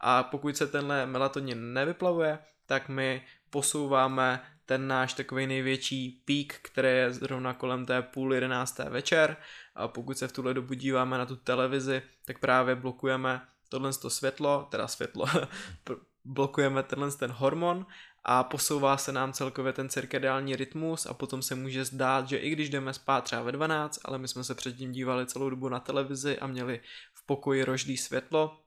A 0.00 0.22
pokud 0.22 0.56
se 0.56 0.66
tenhle 0.66 1.06
melatonin 1.06 1.72
nevyplavuje, 1.72 2.38
tak 2.66 2.88
my 2.88 3.26
posouváme 3.50 4.42
ten 4.66 4.88
náš 4.88 5.14
takový 5.14 5.46
největší 5.46 6.22
pík, 6.24 6.58
který 6.62 6.88
je 6.88 7.12
zrovna 7.12 7.54
kolem 7.54 7.86
té 7.86 8.02
půl 8.02 8.34
jedenácté 8.34 8.84
večer. 8.90 9.36
A 9.74 9.88
pokud 9.88 10.18
se 10.18 10.28
v 10.28 10.32
tuhle 10.32 10.54
dobu 10.54 10.74
díváme 10.74 11.18
na 11.18 11.26
tu 11.26 11.36
televizi, 11.36 12.02
tak 12.24 12.38
právě 12.38 12.74
blokujeme 12.74 13.40
tohle 13.68 13.92
to 13.92 14.10
světlo, 14.10 14.68
teda 14.70 14.88
světlo, 14.88 15.26
blokujeme 16.24 16.82
tenhle 16.82 17.12
ten 17.12 17.30
hormon 17.30 17.86
a 18.24 18.44
posouvá 18.44 18.96
se 18.96 19.12
nám 19.12 19.32
celkově 19.32 19.72
ten 19.72 19.88
cirkadiální 19.88 20.56
rytmus 20.56 21.06
a 21.06 21.14
potom 21.14 21.42
se 21.42 21.54
může 21.54 21.84
zdát, 21.84 22.28
že 22.28 22.36
i 22.36 22.50
když 22.50 22.70
jdeme 22.70 22.94
spát 22.94 23.24
třeba 23.24 23.42
ve 23.42 23.52
12, 23.52 24.00
ale 24.04 24.18
my 24.18 24.28
jsme 24.28 24.44
se 24.44 24.54
předtím 24.54 24.92
dívali 24.92 25.26
celou 25.26 25.50
dobu 25.50 25.68
na 25.68 25.80
televizi 25.80 26.38
a 26.38 26.46
měli 26.46 26.80
v 27.14 27.26
pokoji 27.26 27.64
roždý 27.64 27.96
světlo, 27.96 28.60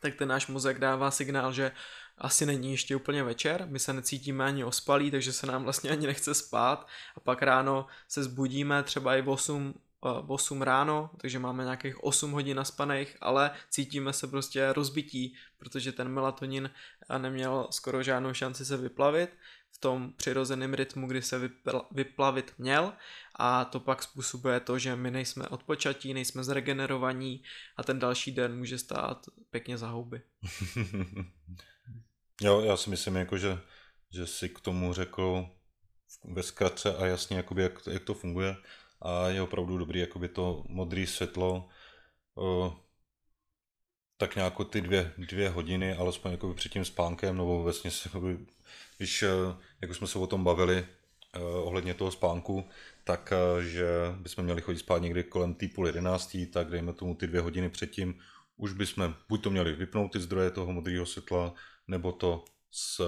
tak 0.00 0.14
ten 0.14 0.28
náš 0.28 0.46
mozek 0.46 0.78
dává 0.78 1.10
signál, 1.10 1.52
že 1.52 1.72
asi 2.22 2.46
není 2.46 2.70
ještě 2.70 2.96
úplně 2.96 3.22
večer, 3.22 3.66
my 3.70 3.78
se 3.78 3.92
necítíme 3.92 4.44
ani 4.44 4.64
ospalí, 4.64 5.10
takže 5.10 5.32
se 5.32 5.46
nám 5.46 5.64
vlastně 5.64 5.90
ani 5.90 6.06
nechce 6.06 6.34
spát 6.34 6.86
a 7.16 7.20
pak 7.20 7.42
ráno 7.42 7.86
se 8.08 8.24
zbudíme 8.24 8.82
třeba 8.82 9.16
i 9.16 9.22
v 9.22 9.28
8, 9.28 9.74
8 10.26 10.62
ráno, 10.62 11.10
takže 11.16 11.38
máme 11.38 11.64
nějakých 11.64 12.04
8 12.04 12.32
hodin 12.32 12.56
naspaných, 12.56 13.16
ale 13.20 13.50
cítíme 13.70 14.12
se 14.12 14.26
prostě 14.26 14.72
rozbití, 14.72 15.36
protože 15.58 15.92
ten 15.92 16.08
melatonin 16.08 16.70
neměl 17.18 17.68
skoro 17.70 18.02
žádnou 18.02 18.34
šanci 18.34 18.64
se 18.64 18.76
vyplavit 18.76 19.30
v 19.70 19.78
tom 19.78 20.12
přirozeném 20.16 20.74
rytmu, 20.74 21.06
kdy 21.06 21.22
se 21.22 21.50
vyplavit 21.90 22.54
měl 22.58 22.92
a 23.34 23.64
to 23.64 23.80
pak 23.80 24.02
způsobuje 24.02 24.60
to, 24.60 24.78
že 24.78 24.96
my 24.96 25.10
nejsme 25.10 25.48
odpočatí, 25.48 26.14
nejsme 26.14 26.44
zregenerovaní 26.44 27.42
a 27.76 27.82
ten 27.82 27.98
další 27.98 28.32
den 28.32 28.58
může 28.58 28.78
stát 28.78 29.26
pěkně 29.50 29.78
za 29.78 29.88
houby. 29.88 30.22
jo, 32.48 32.60
já 32.60 32.76
si 32.76 32.90
myslím, 32.90 33.16
jako, 33.16 33.38
že, 33.38 33.58
že 34.10 34.26
si 34.26 34.48
k 34.48 34.60
tomu 34.60 34.92
řekl 34.92 35.48
ve 36.24 36.42
zkratce 36.42 36.96
a 36.96 37.06
jasně, 37.06 37.36
jakoby, 37.36 37.62
jak, 37.62 37.72
jak 37.90 38.04
to 38.04 38.14
funguje. 38.14 38.56
A 39.02 39.28
je 39.28 39.42
opravdu 39.42 39.78
dobrý 39.78 40.00
jakoby 40.00 40.28
to 40.28 40.64
modré 40.68 41.06
světlo 41.06 41.68
uh, 42.34 42.72
tak 44.16 44.36
nějak 44.36 44.54
ty 44.70 44.80
dvě, 44.80 45.12
dvě 45.18 45.48
hodiny, 45.48 45.94
alespoň 45.94 46.30
jakoby 46.32 46.54
před 46.54 46.72
tím 46.72 46.84
spánkem, 46.84 47.36
nebo 47.36 47.62
vlastně 47.62 47.90
jakoby, 48.04 48.38
když, 48.98 49.24
jako 49.80 49.94
jsme 49.94 50.06
se 50.06 50.18
o 50.18 50.26
tom 50.26 50.44
bavili 50.44 50.86
uh, 51.36 51.42
ohledně 51.42 51.94
toho 51.94 52.10
spánku, 52.10 52.68
tak 53.04 53.32
že 53.60 53.86
bychom 54.18 54.44
měli 54.44 54.60
chodit 54.60 54.78
spát 54.78 55.02
někdy 55.02 55.24
kolem 55.24 55.54
té 55.54 55.68
půl 55.68 55.86
jedenáctý, 55.86 56.46
tak 56.46 56.70
dejme 56.70 56.92
tomu 56.92 57.14
ty 57.14 57.26
dvě 57.26 57.40
hodiny 57.40 57.70
předtím, 57.70 58.20
už 58.56 58.72
bychom 58.72 59.14
buď 59.28 59.42
to 59.42 59.50
měli 59.50 59.72
vypnout 59.72 60.12
ty 60.12 60.20
zdroje 60.20 60.50
toho 60.50 60.72
modrého 60.72 61.06
světla, 61.06 61.54
nebo 61.88 62.12
to 62.12 62.44
s, 62.70 63.02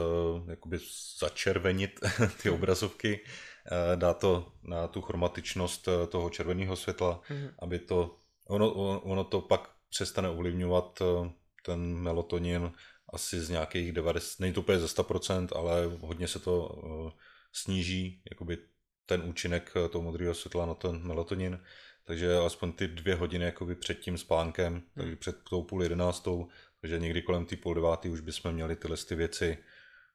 jakoby 0.49 0.79
začervenit 1.19 2.01
ty 2.43 2.51
obrazovky, 2.51 3.21
Eh, 3.67 3.97
dá 3.97 4.15
to 4.15 4.53
na 4.63 4.89
tu 4.89 5.01
chromatičnost 5.01 5.89
eh, 5.89 6.07
toho 6.07 6.31
červeného 6.31 6.77
světla, 6.77 7.21
mm-hmm. 7.29 7.55
aby 7.59 7.79
to, 7.79 8.17
ono, 8.49 8.73
ono 9.01 9.25
to 9.25 9.41
pak 9.41 9.71
přestane 9.91 10.29
ovlivňovat 10.29 11.03
eh, 11.03 11.31
ten 11.63 11.95
melatonin 11.95 12.73
asi 13.13 13.41
z 13.41 13.49
nějakých 13.51 13.93
90, 13.93 14.41
není 14.41 14.53
to 14.53 14.61
úplně 14.61 14.79
ze 14.79 14.87
100%, 14.87 15.49
ale 15.57 15.87
hodně 16.01 16.29
se 16.29 16.39
to 16.39 16.83
sníží, 17.53 18.23
jakoby 18.31 18.59
ten 19.07 19.23
účinek 19.23 19.73
toho 19.91 20.03
modrého 20.03 20.35
světla 20.35 20.67
na 20.67 20.75
ten 20.75 21.07
melatonin, 21.07 21.61
takže 22.05 22.37
aspoň 22.37 22.73
ty 22.73 22.89
dvě 22.89 23.15
hodiny 23.15 23.45
jakoby 23.45 23.75
před 23.75 24.01
tím 24.01 24.19
spánkem, 24.19 24.73
hmm. 24.73 24.83
takže 24.95 25.17
před 25.17 25.37
tou 25.51 25.63
půl 25.63 25.83
jedenáctou, 25.83 26.49
takže 26.85 26.99
někdy 26.99 27.23
kolem 27.23 27.47
té 27.47 27.57
půl 27.57 27.75
devátý 27.75 28.09
už 28.09 28.21
bychom 28.21 28.53
měli 28.53 28.77
tyhle 28.77 28.97
ty 28.97 29.15
věci 29.15 29.59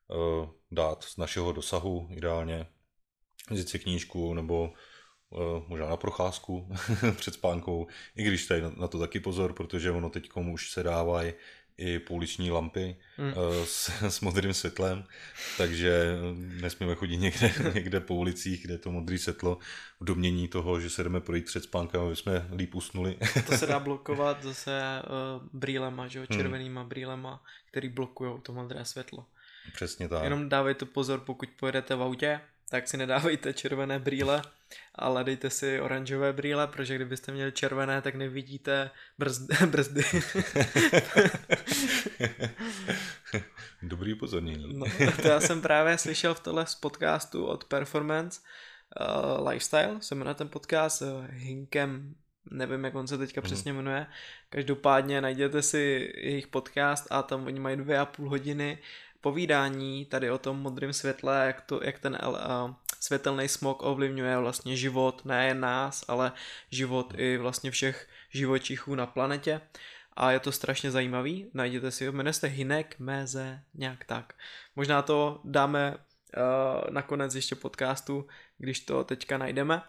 uh, 0.08 0.50
dát 0.72 1.04
z 1.04 1.18
našeho 1.18 1.52
dosahu 1.52 2.08
ideálně, 2.12 2.66
vzít 3.50 3.70
si 3.70 3.80
knížku 3.80 4.34
nebo 4.34 4.74
uh, 5.30 5.68
možná 5.68 5.90
na 5.90 5.98
procházku 5.98 6.70
před 7.16 7.34
spánkou, 7.34 7.88
i 8.16 8.24
když 8.24 8.48
tady 8.48 8.62
na, 8.62 8.70
na 8.70 8.88
to 8.88 9.00
taky 9.00 9.20
pozor, 9.20 9.54
protože 9.54 9.92
ono 9.92 10.10
teď 10.10 10.30
už 10.52 10.72
se 10.72 10.84
dávají 10.84 11.34
i 11.80 12.00
pouliční 12.00 12.52
lampy 12.52 12.96
hmm. 13.18 13.34
s, 13.64 13.90
s 14.02 14.22
modrým 14.22 14.54
světlem, 14.54 15.04
takže 15.58 16.18
nesmíme 16.62 16.96
chodit 16.96 17.18
někde, 17.18 17.54
někde 17.74 18.00
po 18.00 18.16
ulicích, 18.16 18.64
kde 18.64 18.74
je 18.74 18.78
to 18.78 18.92
modré 18.92 19.18
světlo 19.18 19.58
v 20.00 20.06
domění 20.06 20.48
toho, 20.48 20.80
že 20.80 20.90
se 20.90 21.04
jdeme 21.04 21.22
projít 21.22 21.46
před 21.46 21.64
spánkem, 21.64 22.02
aby 22.02 22.16
jsme 22.16 22.48
líp 22.56 22.76
usnuli. 22.76 23.18
To 23.48 23.58
se 23.58 23.66
dá 23.66 23.80
blokovat 23.90 24.44
zase 24.44 24.82
uh, 25.04 25.48
brýlema, 25.54 26.08
že 26.08 26.20
jo, 26.20 26.26
hmm. 26.30 26.40
červenýma 26.40 26.84
brýlema, 26.84 27.44
který 27.72 27.90
blokují 27.90 28.42
to 28.42 28.54
modré 28.54 28.86
světlo. 28.86 29.26
Přesně 29.74 30.10
tak. 30.10 30.24
Jenom 30.24 30.50
dávejte 30.50 30.86
pozor, 30.86 31.20
pokud 31.20 31.50
pojedete 31.60 31.96
v 31.96 32.02
autě, 32.02 32.42
tak 32.70 32.88
si 32.88 32.98
nedávejte 32.98 33.54
červené 33.54 34.00
brýle, 34.00 34.42
ale 34.96 35.24
dejte 35.24 35.50
si 35.50 35.82
oranžové 35.82 36.34
brýle, 36.34 36.68
protože 36.68 36.96
kdybyste 36.96 37.32
měli 37.32 37.52
červené, 37.52 38.02
tak 38.02 38.16
nevidíte 38.16 38.92
brzdy. 39.18 39.56
brzdy. 39.66 40.04
Dobrý 43.82 44.14
upozornění. 44.14 44.80
No, 44.80 44.86
to 45.22 45.28
já 45.28 45.40
jsem 45.40 45.62
právě 45.62 45.98
slyšel 45.98 46.34
v 46.34 46.40
tohle 46.40 46.66
z 46.66 46.76
podcastu 46.76 47.46
od 47.46 47.64
Performance 47.64 48.42
uh, 49.40 49.48
Lifestyle, 49.50 49.98
se 50.02 50.16
jmenuje 50.16 50.36
ten 50.36 50.50
podcast 50.50 51.02
uh, 51.02 51.26
Hinkem 51.30 52.16
nevím, 52.52 52.84
jak 52.84 52.96
on 52.96 53.08
se 53.08 53.18
teďka 53.18 53.42
mm. 53.42 53.46
přesně 53.46 53.74
jmenuje. 53.74 54.06
Každopádně 54.50 55.22
najděte 55.22 55.62
si 55.62 56.14
jejich 56.18 56.48
podcast 56.48 57.08
a 57.10 57.24
tam 57.24 57.46
oni 57.46 57.60
mají 57.60 57.78
dvě 57.78 58.00
a 58.00 58.06
půl 58.06 58.30
hodiny 58.30 58.78
povídání 59.22 60.06
tady 60.06 60.32
o 60.32 60.38
tom 60.38 60.58
modrém 60.58 60.94
světle, 60.94 61.44
jak, 61.46 61.62
to, 61.62 61.80
jak 61.84 62.00
ten 62.00 62.18
uh, 62.28 62.74
světelný 63.00 63.48
smog 63.48 63.84
ovlivňuje 63.84 64.38
vlastně 64.38 64.78
život, 64.78 65.26
nejen 65.26 65.60
nás, 65.60 66.06
ale 66.08 66.32
život 66.72 67.14
i 67.18 67.38
vlastně 67.38 67.72
všech 67.72 68.08
živočichů 68.30 68.96
na 68.96 69.06
planetě. 69.06 69.62
A 70.14 70.32
je 70.32 70.40
to 70.40 70.52
strašně 70.52 70.92
zajímavý, 70.92 71.52
najděte 71.54 71.92
si 71.92 72.06
ho, 72.06 72.12
jmenuje 72.12 72.34
se 72.34 72.48
Hinek 72.48 73.00
Meze, 73.00 73.62
nějak 73.74 74.06
tak. 74.06 74.34
Možná 74.76 75.02
to 75.02 75.42
dáme 75.44 75.96
uh, 75.96 76.90
nakonec 76.90 77.36
ještě 77.36 77.56
podcastu, 77.56 78.28
když 78.58 78.80
to 78.80 79.04
teďka 79.04 79.38
najdeme. 79.38 79.82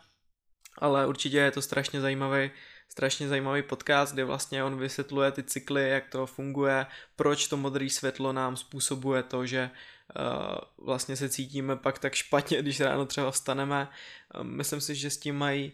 Ale 0.78 1.06
určitě 1.06 1.36
je 1.36 1.50
to 1.50 1.62
strašně 1.62 2.00
zajímavý 2.00 2.50
strašně 2.90 3.28
zajímavý 3.28 3.62
podcast, 3.62 4.12
kde 4.12 4.24
vlastně 4.24 4.64
on 4.64 4.78
vysvětluje 4.78 5.32
ty 5.32 5.42
cykly, 5.42 5.88
jak 5.88 6.08
to 6.08 6.26
funguje, 6.26 6.86
proč 7.16 7.46
to 7.46 7.56
modré 7.56 7.90
světlo 7.90 8.32
nám 8.32 8.56
způsobuje 8.56 9.22
to, 9.22 9.46
že 9.46 9.70
uh, 9.70 10.86
vlastně 10.86 11.16
se 11.16 11.28
cítíme 11.28 11.76
pak 11.76 11.98
tak 11.98 12.14
špatně, 12.14 12.62
když 12.62 12.80
ráno 12.80 13.06
třeba 13.06 13.30
vstaneme. 13.30 13.88
Uh, 14.34 14.44
myslím 14.44 14.80
si, 14.80 14.94
že 14.94 15.10
s 15.10 15.18
tím 15.18 15.36
mají 15.36 15.72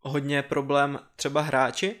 hodně 0.00 0.42
problém 0.42 0.98
třeba 1.16 1.40
hráči, 1.40 2.00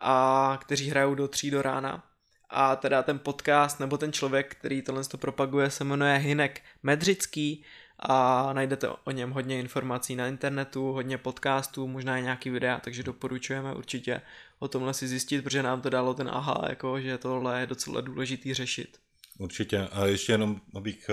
a 0.00 0.58
kteří 0.62 0.90
hrajou 0.90 1.14
do 1.14 1.28
tří 1.28 1.50
do 1.50 1.62
rána. 1.62 2.04
A 2.50 2.76
teda 2.76 3.02
ten 3.02 3.18
podcast 3.18 3.80
nebo 3.80 3.98
ten 3.98 4.12
člověk, 4.12 4.54
který 4.54 4.82
tohle 4.82 5.04
to 5.04 5.18
propaguje, 5.18 5.70
se 5.70 5.84
jmenuje 5.84 6.16
Hinek 6.16 6.62
Medřický 6.82 7.64
a 8.02 8.52
najdete 8.52 8.88
o 9.04 9.10
něm 9.10 9.30
hodně 9.30 9.60
informací 9.60 10.16
na 10.16 10.26
internetu, 10.26 10.92
hodně 10.92 11.18
podcastů, 11.18 11.88
možná 11.88 12.18
i 12.18 12.22
nějaký 12.22 12.50
videa, 12.50 12.80
takže 12.80 13.02
doporučujeme 13.02 13.74
určitě 13.74 14.20
o 14.58 14.68
tomhle 14.68 14.94
si 14.94 15.08
zjistit, 15.08 15.42
protože 15.42 15.62
nám 15.62 15.80
to 15.80 15.90
dalo 15.90 16.14
ten 16.14 16.28
aha, 16.32 16.66
jako, 16.68 17.00
že 17.00 17.18
tohle 17.18 17.60
je 17.60 17.66
docela 17.66 18.00
důležitý 18.00 18.54
řešit. 18.54 18.98
Určitě 19.38 19.88
a 19.92 20.06
ještě 20.06 20.32
jenom, 20.32 20.60
abych 20.74 21.10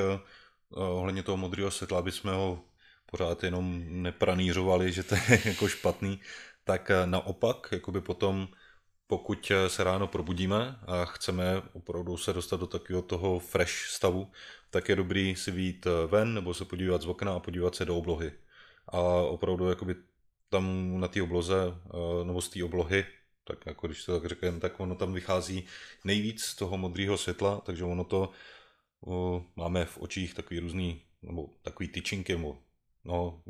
uh, 0.76 0.84
ohledně 0.84 1.24
toho 1.24 1.38
modrého 1.38 1.72
světla, 1.72 2.00
aby 2.00 2.12
jsme 2.12 2.34
ho 2.34 2.64
pořád 3.06 3.44
jenom 3.44 3.84
nepranířovali, 3.88 4.92
že 4.92 5.04
to 5.04 5.16
je 5.16 5.42
jako 5.46 5.68
špatný, 5.68 6.20
tak 6.64 6.92
uh, 7.04 7.10
naopak, 7.10 7.68
jakoby 7.72 8.02
potom 8.02 8.48
pokud 9.08 9.52
se 9.68 9.84
ráno 9.84 10.08
probudíme 10.08 10.80
a 10.88 11.06
chceme 11.06 11.62
opravdu 11.74 12.18
se 12.18 12.34
dostat 12.34 12.60
do 12.60 12.68
takového 12.68 13.02
toho 13.02 13.40
fresh 13.40 13.74
stavu, 13.74 14.32
tak 14.70 14.90
je 14.90 14.96
dobrý 14.96 15.36
si 15.36 15.52
vyjít 15.52 15.88
eh, 15.88 16.08
ven 16.08 16.34
nebo 16.34 16.54
se 16.54 16.66
podívat 16.66 17.02
z 17.02 17.06
okna 17.06 17.34
a 17.34 17.40
podívat 17.40 17.76
se 17.76 17.86
do 17.86 17.98
oblohy. 17.98 18.32
A 18.88 19.02
opravdu 19.22 19.70
jakoby 19.70 19.96
tam 20.50 21.00
na 21.00 21.08
té 21.08 21.22
obloze, 21.22 21.56
eh, 21.86 22.26
nebo 22.26 22.42
z 22.42 22.50
té 22.50 22.64
oblohy, 22.64 23.06
tak 23.44 23.66
jako 23.66 23.88
když 23.88 24.06
to 24.06 24.20
tak 24.20 24.30
řekneme, 24.30 24.60
tak 24.60 24.80
ono 24.80 24.96
tam 24.96 25.14
vychází 25.14 25.66
nejvíc 26.04 26.44
z 26.44 26.56
toho 26.56 26.78
modrého 26.78 27.18
světla, 27.18 27.62
takže 27.66 27.84
ono 27.84 28.04
to 28.04 28.32
máme 29.56 29.86
v 29.86 29.98
očích 29.98 30.34
takový 30.34 30.60
různý, 30.60 31.02
nebo 31.22 31.50
takový 31.62 31.90
tyčinky, 31.90 32.34
nebo 32.34 32.58
no, 33.06 33.42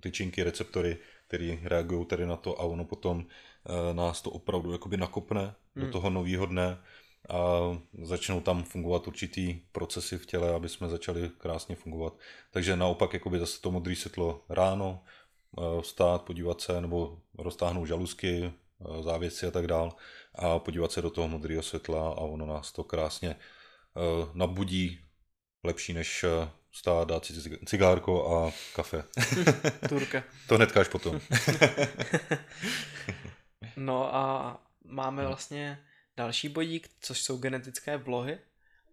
tyčinky, 0.00 0.42
receptory, 0.42 0.98
které 1.28 1.58
reagují 1.62 2.06
tady 2.06 2.26
na 2.26 2.36
to 2.36 2.60
a 2.60 2.62
ono 2.64 2.84
potom 2.84 3.26
eh, 3.26 3.94
nás 3.94 4.22
to 4.22 4.30
opravdu 4.30 4.72
jakoby 4.72 4.96
nakopne 4.96 5.54
hmm. 5.74 5.86
do 5.86 5.92
toho 5.92 6.10
nového 6.10 6.46
dne 6.46 6.78
a 7.28 7.60
začnou 8.02 8.40
tam 8.40 8.62
fungovat 8.62 9.06
určitý 9.06 9.60
procesy 9.72 10.18
v 10.18 10.26
těle, 10.26 10.54
aby 10.54 10.68
jsme 10.68 10.88
začali 10.88 11.30
krásně 11.38 11.76
fungovat. 11.76 12.18
Takže 12.50 12.76
naopak 12.76 13.12
jakoby 13.12 13.38
zase 13.38 13.60
to 13.60 13.70
modré 13.70 13.96
světlo 13.96 14.44
ráno, 14.48 15.04
eh, 15.58 15.82
vstát, 15.82 16.22
podívat 16.22 16.60
se, 16.60 16.80
nebo 16.80 17.18
roztáhnout 17.38 17.86
žalusky, 17.86 18.44
eh, 18.44 19.02
závěsy 19.02 19.46
a 19.46 19.50
tak 19.50 19.66
dál 19.66 19.92
a 20.34 20.58
podívat 20.58 20.92
se 20.92 21.02
do 21.02 21.10
toho 21.10 21.28
modrého 21.28 21.62
světla 21.62 22.08
a 22.08 22.20
ono 22.20 22.46
nás 22.46 22.72
to 22.72 22.84
krásně 22.84 23.36
nabudí 24.34 25.00
lepší 25.64 25.92
než 25.92 26.24
stát, 26.74 27.08
dát 27.08 27.24
si 27.24 27.58
cigárko 27.66 28.36
a 28.36 28.52
kafe. 28.74 29.04
Turka. 29.88 30.22
to 30.48 30.56
hnedka 30.56 30.80
až 30.80 30.88
potom. 30.88 31.20
no 33.76 34.14
a 34.14 34.56
máme 34.84 35.26
vlastně 35.26 35.78
další 36.16 36.48
bodík, 36.48 36.88
což 37.00 37.22
jsou 37.22 37.38
genetické 37.38 37.96
vlohy. 37.96 38.38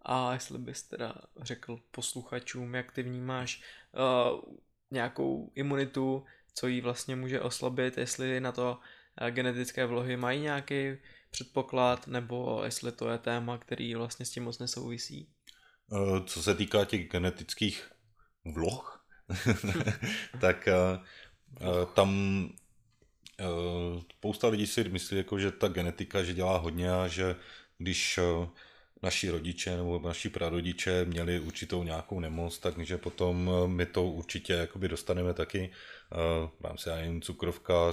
A 0.02 0.32
jestli 0.32 0.58
bys 0.58 0.82
teda 0.82 1.14
řekl 1.42 1.80
posluchačům, 1.90 2.74
jak 2.74 2.92
ty 2.92 3.02
vnímáš 3.02 3.62
uh, 3.92 4.40
nějakou 4.90 5.52
imunitu, 5.54 6.24
co 6.54 6.66
jí 6.66 6.80
vlastně 6.80 7.16
může 7.16 7.40
oslabit, 7.40 7.98
jestli 7.98 8.40
na 8.40 8.52
to 8.52 8.78
uh, 9.20 9.28
genetické 9.28 9.86
vlohy 9.86 10.16
mají 10.16 10.40
nějaký 10.40 10.96
předpoklad, 11.30 12.06
nebo 12.06 12.60
jestli 12.64 12.92
to 12.92 13.10
je 13.10 13.18
téma, 13.18 13.58
který 13.58 13.94
vlastně 13.94 14.26
s 14.26 14.30
tím 14.30 14.44
moc 14.44 14.58
nesouvisí. 14.58 15.28
Eh, 15.92 16.24
co 16.26 16.42
se 16.42 16.54
týká 16.54 16.84
těch 16.84 17.08
genetických 17.08 17.92
vloh, 18.44 19.06
tak 20.40 20.68
eh, 20.68 20.74
eh, 21.60 21.86
tam 21.94 22.10
spousta 24.18 24.48
lidí 24.48 24.66
si 24.66 24.84
myslí, 24.84 25.16
jako, 25.16 25.38
že 25.38 25.50
ta 25.50 25.68
genetika 25.68 26.22
že 26.22 26.34
dělá 26.34 26.56
hodně 26.58 26.92
a 26.92 27.08
že 27.08 27.36
když 27.78 28.18
naši 29.02 29.30
rodiče 29.30 29.76
nebo 29.76 30.00
naši 30.04 30.28
prarodiče 30.28 31.04
měli 31.04 31.40
určitou 31.40 31.82
nějakou 31.82 32.20
nemoc, 32.20 32.58
takže 32.58 32.98
potom 32.98 33.50
my 33.66 33.86
to 33.86 34.04
určitě 34.04 34.52
jakoby 34.52 34.88
dostaneme 34.88 35.34
taky 35.34 35.70
v 36.60 36.64
rámci 36.64 36.88
nevím, 36.88 37.22
cukrovka, 37.22 37.92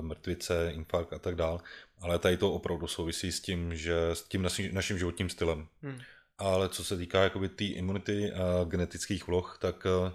mrtvice, 0.00 0.72
infarkt 0.74 1.12
a 1.12 1.18
tak 1.18 1.34
dále. 1.34 1.58
Ale 2.00 2.18
tady 2.18 2.36
to 2.36 2.52
opravdu 2.52 2.86
souvisí 2.86 3.32
s 3.32 3.40
tím, 3.40 3.76
že 3.76 4.10
s 4.12 4.22
tím 4.22 4.48
naším 4.72 4.98
životním 4.98 5.28
stylem. 5.28 5.68
Hmm 5.82 5.98
ale 6.42 6.68
co 6.68 6.84
se 6.84 6.96
týká 6.96 7.22
jakoby 7.22 7.48
té 7.48 7.64
imunity 7.64 8.32
a 8.32 8.64
genetických 8.64 9.26
vloh, 9.26 9.58
tak 9.60 9.86
eh, 9.86 10.12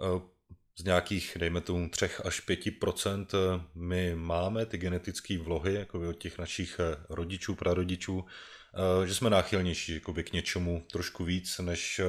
eh, 0.00 0.20
z 0.78 0.84
nějakých, 0.84 1.36
dejme 1.40 1.60
tomu, 1.60 1.88
3 1.88 2.10
až 2.24 2.40
5 2.40 2.66
eh, 2.66 3.36
my 3.74 4.14
máme 4.14 4.66
ty 4.66 4.78
genetické 4.78 5.38
vlohy 5.38 5.74
jako 5.74 6.08
od 6.08 6.12
těch 6.12 6.38
našich 6.38 6.80
rodičů, 7.08 7.54
prarodičů, 7.54 8.24
že 9.04 9.14
jsme 9.14 9.30
náchylnější 9.30 9.94
jakoby 9.94 10.24
k 10.24 10.32
něčemu 10.32 10.86
trošku 10.92 11.24
víc 11.24 11.58
než 11.58 12.00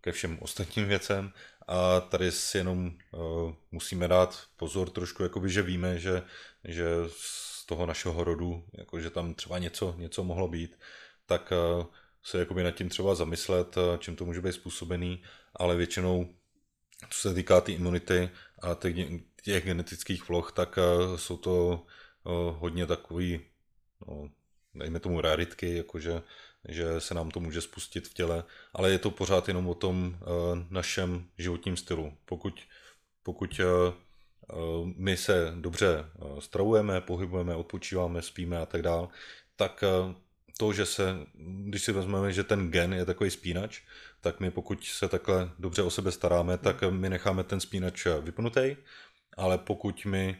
ke 0.00 0.12
všem 0.12 0.38
ostatním 0.40 0.88
věcem. 0.88 1.32
A 1.66 2.00
tady 2.00 2.32
si 2.32 2.58
jenom 2.58 2.92
musíme 3.72 4.08
dát 4.08 4.44
pozor 4.56 4.90
trošku, 4.90 5.22
jakoby, 5.22 5.50
že 5.50 5.62
víme, 5.62 5.98
že, 5.98 6.22
že 6.64 6.86
z 7.08 7.66
toho 7.66 7.86
našeho 7.86 8.24
rodu, 8.24 8.64
jako, 8.72 9.00
že 9.00 9.10
tam 9.10 9.34
třeba 9.34 9.58
něco, 9.58 9.94
něco 9.98 10.24
mohlo 10.24 10.48
být, 10.48 10.78
tak 11.26 11.52
se 12.22 12.38
jakoby 12.38 12.62
nad 12.62 12.70
tím 12.70 12.88
třeba 12.88 13.14
zamyslet, 13.14 13.76
eh, 13.76 13.98
čím 13.98 14.16
to 14.16 14.24
může 14.24 14.40
být 14.40 14.52
způsobený, 14.52 15.22
ale 15.56 15.76
většinou, 15.76 16.34
co 17.10 17.20
se 17.28 17.34
týká 17.34 17.60
té 17.60 17.66
tý 17.66 17.72
imunity 17.72 18.30
a 18.62 18.74
těch, 18.74 18.94
těch 19.42 19.64
genetických 19.64 20.28
vloh, 20.28 20.52
tak 20.52 20.78
eh, 20.78 21.18
jsou 21.18 21.36
to 21.36 21.82
eh, 22.26 22.30
hodně 22.58 22.86
takový, 22.86 23.40
no, 24.08 24.30
dejme 24.74 25.00
tomu 25.00 25.20
raritky, 25.20 25.76
jakože 25.76 26.22
že 26.68 27.00
se 27.00 27.14
nám 27.14 27.30
to 27.30 27.40
může 27.40 27.60
spustit 27.60 28.08
v 28.08 28.14
těle, 28.14 28.44
ale 28.72 28.90
je 28.90 28.98
to 28.98 29.10
pořád 29.10 29.48
jenom 29.48 29.68
o 29.68 29.74
tom 29.74 30.18
našem 30.70 31.26
životním 31.38 31.76
stylu. 31.76 32.12
Pokud, 32.24 32.60
pokud 33.22 33.60
my 34.96 35.16
se 35.16 35.52
dobře 35.60 36.04
stravujeme, 36.38 37.00
pohybujeme, 37.00 37.54
odpočíváme, 37.56 38.22
spíme 38.22 38.58
a 38.58 38.66
tak 38.66 38.82
dále, 38.82 39.08
tak 39.56 39.84
to, 40.60 40.72
že 40.72 40.86
se, 40.86 41.16
když 41.68 41.82
si 41.82 41.92
vezmeme, 41.92 42.32
že 42.32 42.44
ten 42.44 42.70
gen 42.70 42.92
je 42.92 43.04
takový 43.04 43.30
spínač, 43.30 43.80
tak 44.20 44.40
my 44.40 44.50
pokud 44.50 44.84
se 44.84 45.08
takhle 45.08 45.50
dobře 45.58 45.82
o 45.82 45.90
sebe 45.90 46.12
staráme, 46.12 46.58
tak 46.58 46.84
my 46.90 47.10
necháme 47.10 47.44
ten 47.44 47.60
spínač 47.60 48.06
vypnutý, 48.20 48.76
ale 49.36 49.58
pokud 49.58 50.04
my 50.04 50.36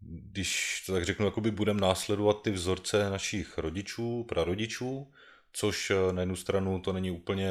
když 0.00 0.82
to 0.86 0.92
tak 0.92 1.04
řeknu, 1.04 1.26
jakoby 1.26 1.50
budeme 1.50 1.80
následovat 1.80 2.42
ty 2.42 2.50
vzorce 2.50 3.10
našich 3.10 3.58
rodičů, 3.58 4.24
prarodičů, 4.28 5.12
což 5.52 5.92
na 6.12 6.22
jednu 6.22 6.36
stranu 6.36 6.80
to 6.80 6.92
není 6.92 7.10
úplně 7.10 7.50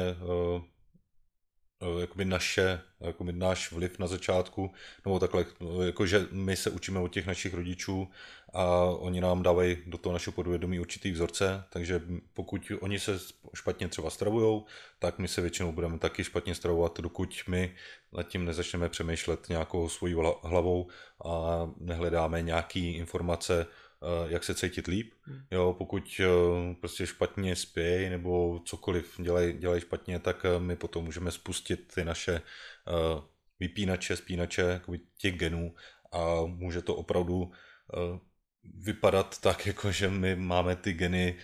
jakoby 2.00 2.24
naše, 2.24 2.80
jakoby 3.00 3.32
náš 3.32 3.72
vliv 3.72 3.98
na 3.98 4.06
začátku, 4.06 4.70
nebo 5.04 5.18
takhle, 5.18 5.44
jakože 5.86 6.26
my 6.30 6.56
se 6.56 6.70
učíme 6.70 7.00
od 7.00 7.08
těch 7.08 7.26
našich 7.26 7.54
rodičů 7.54 8.08
a 8.52 8.84
oni 8.84 9.20
nám 9.20 9.42
dávají 9.42 9.76
do 9.86 9.98
toho 9.98 10.12
našeho 10.12 10.34
podvědomí 10.34 10.80
určitý 10.80 11.10
vzorce, 11.10 11.64
takže 11.70 12.02
pokud 12.32 12.72
oni 12.80 12.98
se 12.98 13.18
špatně 13.54 13.88
třeba 13.88 14.10
stravují, 14.10 14.62
tak 14.98 15.18
my 15.18 15.28
se 15.28 15.40
většinou 15.40 15.72
budeme 15.72 15.98
taky 15.98 16.24
špatně 16.24 16.54
stravovat, 16.54 17.00
dokud 17.00 17.34
my 17.48 17.74
nad 18.12 18.28
tím 18.28 18.44
nezačneme 18.44 18.88
přemýšlet 18.88 19.48
nějakou 19.48 19.88
svojí 19.88 20.14
hlavou 20.42 20.88
a 21.24 21.70
nehledáme 21.80 22.42
nějaký 22.42 22.92
informace, 22.92 23.66
Eh, 23.66 23.85
jak 24.28 24.44
se 24.44 24.54
cítit 24.54 24.86
líp. 24.86 25.12
Hmm. 25.22 25.42
Jo, 25.50 25.74
pokud 25.78 26.20
eh, 26.20 26.74
prostě 26.74 27.06
špatně 27.06 27.56
spějí 27.56 28.10
nebo 28.10 28.60
cokoliv 28.64 29.20
dělají 29.20 29.52
dělaj 29.52 29.80
špatně, 29.80 30.18
tak 30.18 30.44
eh, 30.44 30.60
my 30.60 30.76
potom 30.76 31.04
můžeme 31.04 31.30
spustit 31.30 31.94
ty 31.94 32.04
naše 32.04 32.42
vypínače, 33.60 34.16
spínače 34.16 34.80
těch 35.18 35.38
genů 35.38 35.74
a 36.12 36.40
může 36.46 36.82
to 36.82 36.94
opravdu 36.94 37.52
vypadat 38.74 39.40
tak, 39.40 39.66
jako 39.66 39.92
že 39.92 40.08
my 40.08 40.36
máme 40.36 40.76
ty 40.76 40.92
geny 40.92 41.38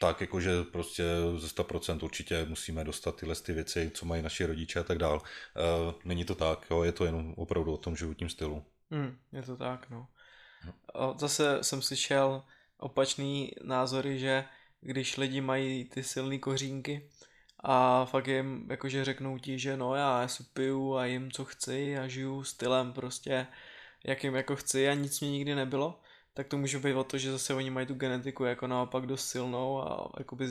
tak, 0.00 0.20
jakože 0.20 0.50
prostě 0.72 1.04
ze 1.36 1.46
100% 1.46 2.04
určitě 2.04 2.44
musíme 2.44 2.84
dostat 2.84 3.16
tyhle 3.16 3.34
ty 3.34 3.52
věci, 3.52 3.90
co 3.94 4.06
mají 4.06 4.22
naši 4.22 4.44
rodiče 4.44 4.80
a 4.80 4.82
tak 4.82 4.98
dál. 4.98 5.22
Není 6.04 6.24
to 6.24 6.34
tak, 6.34 6.66
jo, 6.70 6.82
je 6.82 6.92
to 6.92 7.04
jenom 7.04 7.34
opravdu 7.36 7.72
o 7.72 7.76
tom 7.76 7.96
životním 7.96 8.28
stylu. 8.28 8.64
Hmm, 8.90 9.18
je 9.32 9.42
to 9.42 9.56
tak, 9.56 9.90
no. 9.90 10.08
Zase 11.16 11.58
jsem 11.62 11.82
slyšel 11.82 12.42
opačný 12.78 13.52
názory, 13.62 14.18
že 14.18 14.44
když 14.80 15.16
lidi 15.16 15.40
mají 15.40 15.84
ty 15.84 16.02
silné 16.02 16.38
kořínky 16.38 17.10
a 17.60 18.04
fakt 18.04 18.26
jim 18.26 18.66
jakože 18.70 19.04
řeknou 19.04 19.38
ti, 19.38 19.58
že 19.58 19.76
no 19.76 19.94
já 19.94 20.28
si 20.28 20.42
piju 20.42 20.94
a 20.94 21.06
jim 21.06 21.30
co 21.30 21.44
chci 21.44 21.98
a 21.98 22.08
žiju 22.08 22.44
stylem 22.44 22.92
prostě 22.92 23.46
jakým 24.04 24.34
jako 24.34 24.56
chci 24.56 24.88
a 24.88 24.94
nic 24.94 25.20
mě 25.20 25.30
nikdy 25.30 25.54
nebylo, 25.54 26.00
tak 26.34 26.48
to 26.48 26.58
může 26.58 26.78
být 26.78 26.94
o 26.94 27.04
to, 27.04 27.18
že 27.18 27.32
zase 27.32 27.54
oni 27.54 27.70
mají 27.70 27.86
tu 27.86 27.94
genetiku 27.94 28.44
jako 28.44 28.66
naopak 28.66 29.06
dost 29.06 29.28
silnou 29.28 29.82
a 29.82 30.12
jakoby 30.18 30.46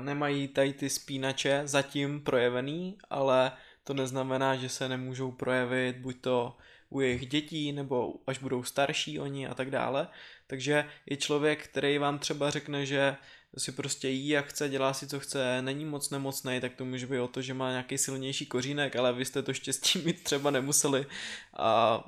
nemají 0.00 0.48
tady 0.48 0.72
ty 0.72 0.90
spínače 0.90 1.62
zatím 1.64 2.20
projevený, 2.20 2.98
ale 3.10 3.52
to 3.84 3.94
neznamená, 3.94 4.56
že 4.56 4.68
se 4.68 4.88
nemůžou 4.88 5.32
projevit 5.32 5.96
buď 5.96 6.20
to 6.20 6.56
u 6.92 7.00
jejich 7.00 7.26
dětí 7.26 7.72
nebo 7.72 8.14
až 8.26 8.38
budou 8.38 8.62
starší 8.62 9.18
oni 9.18 9.46
a 9.46 9.54
tak 9.54 9.70
dále. 9.70 10.08
Takže 10.46 10.84
je 11.06 11.16
člověk, 11.16 11.64
který 11.64 11.98
vám 11.98 12.18
třeba 12.18 12.50
řekne, 12.50 12.86
že 12.86 13.16
si 13.58 13.72
prostě 13.72 14.08
jí 14.08 14.28
jak 14.28 14.46
chce, 14.46 14.68
dělá 14.68 14.94
si 14.94 15.06
co 15.06 15.20
chce, 15.20 15.62
není 15.62 15.84
moc 15.84 16.10
nemocný, 16.10 16.60
tak 16.60 16.74
to 16.74 16.84
může 16.84 17.06
být 17.06 17.20
o 17.20 17.28
to, 17.28 17.42
že 17.42 17.54
má 17.54 17.70
nějaký 17.70 17.98
silnější 17.98 18.46
kořínek, 18.46 18.96
ale 18.96 19.12
vy 19.12 19.24
jste 19.24 19.42
to 19.42 19.54
štěstí 19.54 19.98
mít 20.04 20.24
třeba 20.24 20.50
nemuseli 20.50 21.06
a 21.56 22.00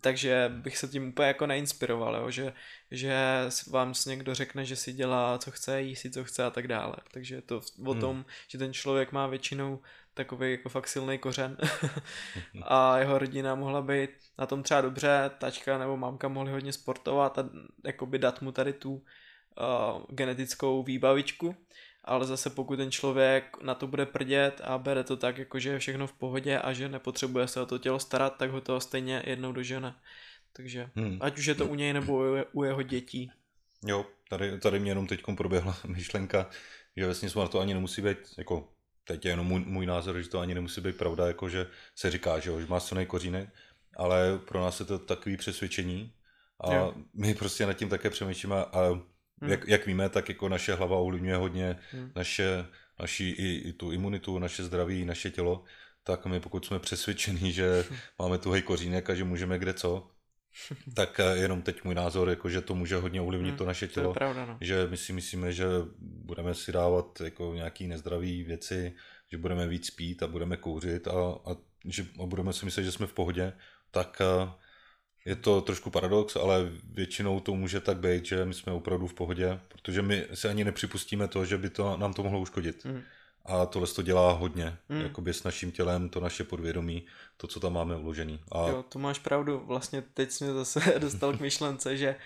takže 0.00 0.52
bych 0.54 0.78
se 0.78 0.88
tím 0.88 1.08
úplně 1.08 1.28
jako 1.28 1.46
neinspiroval, 1.46 2.16
jo? 2.16 2.30
Že, 2.30 2.52
že 2.90 3.14
vám 3.70 3.94
někdo 4.06 4.34
řekne, 4.34 4.64
že 4.64 4.76
si 4.76 4.92
dělá 4.92 5.38
co 5.38 5.50
chce, 5.50 5.82
jí 5.82 5.96
si 5.96 6.10
co 6.10 6.24
chce 6.24 6.44
a 6.44 6.50
tak 6.50 6.68
dále. 6.68 6.96
Takže 7.12 7.34
je 7.34 7.42
to 7.42 7.60
o 7.84 7.90
hmm. 7.90 8.00
tom, 8.00 8.24
že 8.48 8.58
ten 8.58 8.72
člověk 8.72 9.12
má 9.12 9.26
většinou 9.26 9.80
takový 10.16 10.50
jako 10.50 10.68
fakt 10.68 10.88
silný 10.88 11.18
kořen 11.18 11.56
a 12.62 12.98
jeho 12.98 13.18
rodina 13.18 13.54
mohla 13.54 13.82
být 13.82 14.10
na 14.38 14.46
tom 14.46 14.62
třeba 14.62 14.80
dobře, 14.80 15.30
tačka 15.38 15.78
nebo 15.78 15.96
mámka 15.96 16.28
mohli 16.28 16.52
hodně 16.52 16.72
sportovat 16.72 17.38
a 17.38 17.48
jakoby 17.84 18.18
dát 18.18 18.42
mu 18.42 18.52
tady 18.52 18.72
tu 18.72 18.94
uh, 18.94 19.02
genetickou 20.08 20.82
výbavičku, 20.82 21.56
ale 22.04 22.26
zase 22.26 22.50
pokud 22.50 22.76
ten 22.76 22.90
člověk 22.90 23.62
na 23.62 23.74
to 23.74 23.86
bude 23.86 24.06
prdět 24.06 24.60
a 24.64 24.78
bere 24.78 25.04
to 25.04 25.16
tak, 25.16 25.38
jako 25.38 25.58
že 25.58 25.70
je 25.70 25.78
všechno 25.78 26.06
v 26.06 26.12
pohodě 26.12 26.58
a 26.58 26.72
že 26.72 26.88
nepotřebuje 26.88 27.48
se 27.48 27.60
o 27.60 27.66
to 27.66 27.78
tělo 27.78 27.98
starat, 27.98 28.36
tak 28.36 28.50
ho 28.50 28.60
to 28.60 28.80
stejně 28.80 29.22
jednou 29.26 29.52
dožene. 29.52 29.94
Takže 30.52 30.90
hmm. 30.94 31.18
ať 31.20 31.38
už 31.38 31.46
je 31.46 31.54
to 31.54 31.66
u 31.66 31.74
něj 31.74 31.92
nebo 31.92 32.24
u 32.52 32.64
jeho 32.64 32.82
dětí. 32.82 33.30
Jo, 33.86 34.06
tady, 34.28 34.58
tady 34.58 34.80
mě 34.80 34.90
jenom 34.90 35.06
teď 35.06 35.22
proběhla 35.36 35.76
myšlenka, 35.86 36.50
že 36.96 37.04
vlastně 37.04 37.28
na 37.36 37.48
to 37.48 37.60
ani 37.60 37.74
nemusí 37.74 38.02
být 38.02 38.18
jako 38.38 38.75
teď 39.06 39.24
je 39.24 39.32
jenom 39.32 39.46
můj, 39.46 39.60
můj 39.60 39.86
názor, 39.86 40.22
že 40.22 40.28
to 40.28 40.40
ani 40.40 40.54
nemusí 40.54 40.80
být 40.80 40.96
pravda, 40.96 41.26
jako 41.26 41.48
že 41.48 41.66
se 41.94 42.10
říká, 42.10 42.38
že, 42.38 42.50
jo, 42.50 42.60
že 42.60 42.66
má 42.66 42.80
silný 42.80 43.06
kořínek, 43.06 43.48
ale 43.96 44.38
pro 44.38 44.60
nás 44.60 44.80
je 44.80 44.86
to 44.86 44.98
takový 44.98 45.36
přesvědčení 45.36 46.12
a 46.60 46.74
jo. 46.74 46.94
my 47.14 47.34
prostě 47.34 47.66
nad 47.66 47.72
tím 47.72 47.88
také 47.88 48.10
přemýšlíme 48.10 48.56
a 48.56 48.88
hmm. 48.88 49.50
jak, 49.50 49.68
jak 49.68 49.86
víme, 49.86 50.08
tak 50.08 50.28
jako 50.28 50.48
naše 50.48 50.74
hlava 50.74 50.96
ovlivňuje 50.96 51.36
hodně 51.36 51.78
hmm. 51.90 52.12
naše, 52.16 52.66
naši 52.98 53.24
i, 53.24 53.68
i 53.68 53.72
tu 53.72 53.92
imunitu, 53.92 54.38
naše 54.38 54.64
zdraví, 54.64 55.04
naše 55.04 55.30
tělo, 55.30 55.64
tak 56.02 56.26
my 56.26 56.40
pokud 56.40 56.66
jsme 56.66 56.78
přesvědčení, 56.78 57.52
že 57.52 57.84
máme 58.18 58.38
tuhej 58.38 58.62
kořínek 58.62 59.10
a 59.10 59.14
že 59.14 59.24
můžeme 59.24 59.58
kde 59.58 59.74
co, 59.74 60.10
tak 60.94 61.20
eh, 61.20 61.36
jenom 61.36 61.62
teď 61.62 61.84
můj 61.84 61.94
názor, 61.94 62.30
jako 62.30 62.48
že 62.48 62.60
to 62.60 62.74
může 62.74 62.96
hodně 62.96 63.20
ovlivnit 63.20 63.50
hmm, 63.50 63.58
to 63.58 63.66
naše 63.66 63.88
tělo. 63.88 64.06
To 64.06 64.10
je 64.10 64.14
pravda, 64.14 64.46
no. 64.46 64.58
Že 64.60 64.86
my 64.90 64.96
si 64.96 65.12
myslíme, 65.12 65.52
že 65.52 65.66
budeme 65.98 66.54
si 66.54 66.72
dávat 66.72 67.20
jako 67.20 67.52
nějaký 67.54 67.86
nezdravé 67.86 68.26
věci, 68.26 68.94
že 69.32 69.38
budeme 69.38 69.68
víc 69.68 69.86
spít 69.86 70.22
a 70.22 70.26
budeme 70.26 70.56
kouřit 70.56 71.08
a, 71.08 71.12
a, 71.12 71.56
že, 71.84 72.06
a 72.22 72.26
budeme 72.26 72.52
si 72.52 72.64
myslet, 72.64 72.82
že 72.82 72.92
jsme 72.92 73.06
v 73.06 73.12
pohodě, 73.12 73.52
tak 73.90 74.20
eh, 74.20 74.50
je 75.26 75.36
to 75.36 75.60
trošku 75.60 75.90
paradox, 75.90 76.36
ale 76.36 76.70
většinou 76.92 77.40
to 77.40 77.54
může 77.54 77.80
tak 77.80 77.96
být, 77.96 78.24
že 78.24 78.44
my 78.44 78.54
jsme 78.54 78.72
opravdu 78.72 79.06
v 79.06 79.14
pohodě, 79.14 79.60
protože 79.68 80.02
my 80.02 80.26
si 80.34 80.48
ani 80.48 80.64
nepřipustíme 80.64 81.28
to, 81.28 81.44
že 81.44 81.58
by 81.58 81.70
to 81.70 81.96
nám 81.96 82.14
to 82.14 82.22
mohlo 82.22 82.40
uškodit. 82.40 82.84
Hmm. 82.84 83.02
A 83.46 83.66
tohle 83.66 83.88
to 83.88 84.02
dělá 84.02 84.32
hodně, 84.32 84.76
hmm. 84.88 85.00
jakoby 85.00 85.34
s 85.34 85.44
naším 85.44 85.72
tělem, 85.72 86.08
to 86.08 86.20
naše 86.20 86.44
podvědomí, 86.44 87.06
to, 87.36 87.46
co 87.46 87.60
tam 87.60 87.72
máme 87.72 87.96
vložený. 87.96 88.40
A... 88.52 88.68
Jo, 88.68 88.84
to 88.88 88.98
máš 88.98 89.18
pravdu, 89.18 89.62
vlastně 89.66 90.02
teď 90.14 90.30
jsme 90.30 90.52
zase 90.52 90.94
dostal 90.98 91.36
k 91.36 91.40
myšlence, 91.40 91.96
že 91.96 92.16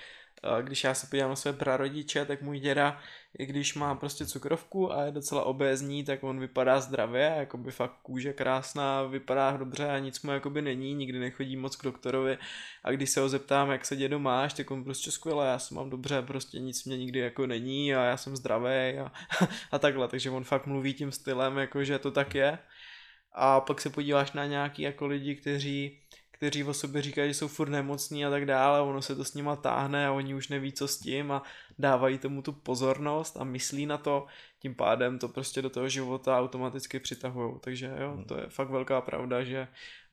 když 0.62 0.84
já 0.84 0.94
se 0.94 1.06
podívám 1.06 1.30
na 1.30 1.36
své 1.36 1.52
prarodiče, 1.52 2.24
tak 2.24 2.42
můj 2.42 2.60
děda, 2.60 3.00
i 3.38 3.46
když 3.46 3.74
má 3.74 3.94
prostě 3.94 4.26
cukrovku 4.26 4.92
a 4.92 5.04
je 5.04 5.12
docela 5.12 5.44
obézní, 5.44 6.04
tak 6.04 6.24
on 6.24 6.40
vypadá 6.40 6.80
zdravě, 6.80 7.34
jako 7.36 7.58
by 7.58 7.70
fakt 7.70 7.94
kůže 8.02 8.32
krásná, 8.32 9.02
vypadá 9.02 9.56
dobře 9.56 9.88
a 9.88 9.98
nic 9.98 10.22
mu 10.22 10.32
jakoby 10.32 10.62
není, 10.62 10.94
nikdy 10.94 11.18
nechodí 11.18 11.56
moc 11.56 11.76
k 11.76 11.84
doktorovi 11.84 12.38
a 12.84 12.90
když 12.90 13.10
se 13.10 13.20
ho 13.20 13.28
zeptám, 13.28 13.70
jak 13.70 13.84
se 13.84 13.96
dědo 13.96 14.18
máš, 14.18 14.54
tak 14.54 14.70
on 14.70 14.84
prostě 14.84 15.10
skvěle, 15.10 15.46
já 15.46 15.58
se 15.58 15.74
mám 15.74 15.90
dobře, 15.90 16.22
prostě 16.22 16.58
nic 16.58 16.84
mě 16.84 16.98
nikdy 16.98 17.18
jako 17.18 17.46
není 17.46 17.94
a 17.94 18.04
já 18.04 18.16
jsem 18.16 18.36
zdravý 18.36 18.98
a, 18.98 19.12
a 19.70 19.78
takhle, 19.78 20.08
takže 20.08 20.30
on 20.30 20.44
fakt 20.44 20.66
mluví 20.66 20.94
tím 20.94 21.12
stylem, 21.12 21.58
jako 21.58 21.84
že 21.84 21.98
to 21.98 22.10
tak 22.10 22.34
je. 22.34 22.58
A 23.32 23.60
pak 23.60 23.80
se 23.80 23.90
podíváš 23.90 24.32
na 24.32 24.46
nějaký 24.46 24.82
jako 24.82 25.06
lidi, 25.06 25.36
kteří 25.36 25.99
kteří 26.40 26.64
o 26.64 26.74
sobě 26.74 27.02
říkají, 27.02 27.30
že 27.30 27.34
jsou 27.34 27.48
furt 27.48 27.68
nemocní 27.68 28.26
a 28.26 28.30
tak 28.30 28.46
dále, 28.46 28.80
ono 28.80 29.02
se 29.02 29.16
to 29.16 29.24
s 29.24 29.34
nima 29.34 29.56
táhne 29.56 30.06
a 30.06 30.12
oni 30.12 30.34
už 30.34 30.48
neví, 30.48 30.72
co 30.72 30.88
s 30.88 30.98
tím 30.98 31.32
a 31.32 31.42
dávají 31.78 32.18
tomu 32.18 32.42
tu 32.42 32.52
pozornost 32.52 33.36
a 33.40 33.44
myslí 33.44 33.86
na 33.86 33.98
to, 33.98 34.26
tím 34.58 34.74
pádem 34.74 35.18
to 35.18 35.28
prostě 35.28 35.62
do 35.62 35.70
toho 35.70 35.88
života 35.88 36.38
automaticky 36.38 37.00
přitahují. 37.00 37.54
Takže 37.60 37.92
jo, 38.00 38.12
hmm. 38.12 38.24
to 38.24 38.36
je 38.38 38.46
fakt 38.48 38.70
velká 38.70 39.00
pravda, 39.00 39.44
že 39.44 39.68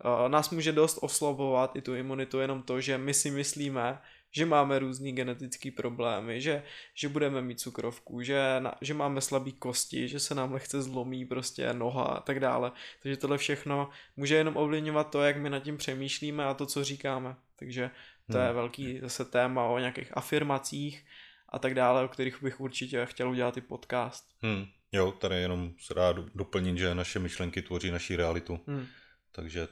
uh, 0.05 0.29
nás 0.29 0.49
může 0.49 0.71
dost 0.71 0.99
oslabovat 1.01 1.75
i 1.75 1.81
tu 1.81 1.95
imunitu 1.95 2.39
jenom 2.39 2.63
to, 2.63 2.81
že 2.81 2.97
my 2.97 3.13
si 3.13 3.31
myslíme, 3.31 3.99
že 4.31 4.45
máme 4.45 4.79
různý 4.79 5.11
genetický 5.13 5.71
problémy, 5.71 6.41
že, 6.41 6.63
že 6.93 7.09
budeme 7.09 7.41
mít 7.41 7.59
cukrovku, 7.59 8.21
že, 8.21 8.55
na, 8.59 8.75
že 8.81 8.93
máme 8.93 9.21
slabý 9.21 9.53
kosti, 9.53 10.07
že 10.07 10.19
se 10.19 10.35
nám 10.35 10.53
lehce 10.53 10.81
zlomí 10.81 11.25
prostě 11.25 11.73
noha 11.73 12.03
a 12.03 12.19
tak 12.19 12.39
dále. 12.39 12.71
Takže 13.03 13.17
tohle 13.17 13.37
všechno 13.37 13.89
může 14.17 14.35
jenom 14.35 14.57
ovlivňovat 14.57 15.11
to, 15.11 15.21
jak 15.21 15.37
my 15.37 15.49
nad 15.49 15.59
tím 15.59 15.77
přemýšlíme 15.77 16.45
a 16.45 16.53
to, 16.53 16.65
co 16.65 16.83
říkáme. 16.83 17.35
Takže 17.55 17.89
to 18.31 18.37
hmm. 18.37 18.47
je 18.47 18.53
velký 18.53 18.99
zase 18.99 19.25
téma 19.25 19.63
o 19.63 19.79
nějakých 19.79 20.17
afirmacích 20.17 21.05
a 21.49 21.59
tak 21.59 21.73
dále, 21.73 22.03
o 22.03 22.07
kterých 22.07 22.43
bych 22.43 22.59
určitě 22.59 23.05
chtěl 23.05 23.29
udělat 23.29 23.57
i 23.57 23.61
podcast. 23.61 24.25
Hmm. 24.41 24.65
Jo, 24.91 25.11
tady 25.11 25.35
jenom 25.35 25.71
se 25.79 25.93
dá 25.93 26.11
doplnit, 26.35 26.77
že 26.77 26.95
naše 26.95 27.19
myšlenky 27.19 27.61
tvoří 27.61 27.91
naši 27.91 28.15
realitu. 28.15 28.59
Hmm. 28.67 28.87
Takže 29.31 29.67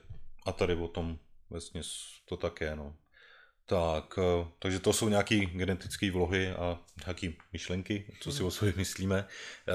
a 0.46 0.52
tady 0.52 0.76
o 0.76 0.88
tom 0.88 1.20
vlastně 1.50 1.82
to 2.26 2.38
také, 2.38 2.76
no. 2.76 2.96
Tak, 3.68 4.20
eh, 4.20 4.48
takže 4.60 4.80
to 4.80 4.94
jsou 4.94 5.10
nějaké 5.10 5.36
genetické 5.46 6.12
vlohy 6.12 6.52
a 6.52 6.80
nějaké 7.06 7.32
myšlenky, 7.54 8.06
co 8.20 8.32
si 8.32 8.44
o 8.44 8.52
sobě 8.52 8.74
myslíme. 8.78 9.28
Eh, 9.68 9.74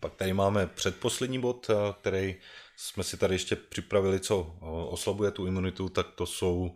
pak 0.00 0.14
tady 0.14 0.32
máme 0.32 0.66
předposlední 0.66 1.40
bod, 1.40 1.70
eh, 1.70 1.74
který 2.00 2.36
jsme 2.76 3.04
si 3.04 3.16
tady 3.16 3.34
ještě 3.34 3.56
připravili, 3.56 4.20
co 4.20 4.56
oslabuje 4.90 5.30
tu 5.30 5.46
imunitu, 5.46 5.88
tak 5.88 6.06
to 6.14 6.26
jsou 6.26 6.74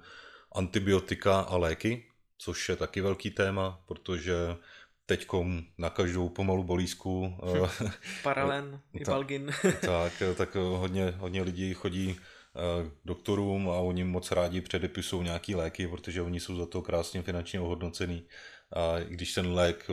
antibiotika 0.52 1.40
a 1.40 1.56
léky, 1.56 2.06
což 2.38 2.68
je 2.68 2.76
taky 2.76 3.00
velký 3.00 3.30
téma, 3.30 3.80
protože 3.86 4.34
teď 5.06 5.26
na 5.78 5.90
každou 5.90 6.28
pomalu 6.28 6.64
bolízku. 6.64 7.36
Paralen, 8.22 8.80
i 8.94 9.04
Balgin. 9.04 9.52
tak, 9.80 10.22
tak 10.36 10.54
hodně, 10.54 11.14
hodně 11.18 11.42
lidí 11.42 11.74
chodí 11.74 12.16
doktorům 13.04 13.70
a 13.70 13.76
oni 13.76 14.04
moc 14.04 14.30
rádi 14.30 14.60
předepisují 14.60 15.24
nějaký 15.24 15.54
léky, 15.54 15.88
protože 15.88 16.22
oni 16.22 16.40
jsou 16.40 16.56
za 16.56 16.66
to 16.66 16.82
krásně 16.82 17.22
finančně 17.22 17.60
ohodnocený. 17.60 18.26
A 18.76 18.98
když 18.98 19.34
ten 19.34 19.52
lék 19.52 19.88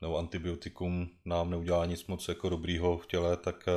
nebo 0.00 0.18
antibiotikum 0.18 1.10
nám 1.24 1.50
neudělá 1.50 1.86
nic 1.86 2.06
moc 2.06 2.28
jako 2.28 2.48
dobrýho 2.48 2.98
v 2.98 3.06
těle, 3.06 3.36
tak 3.36 3.68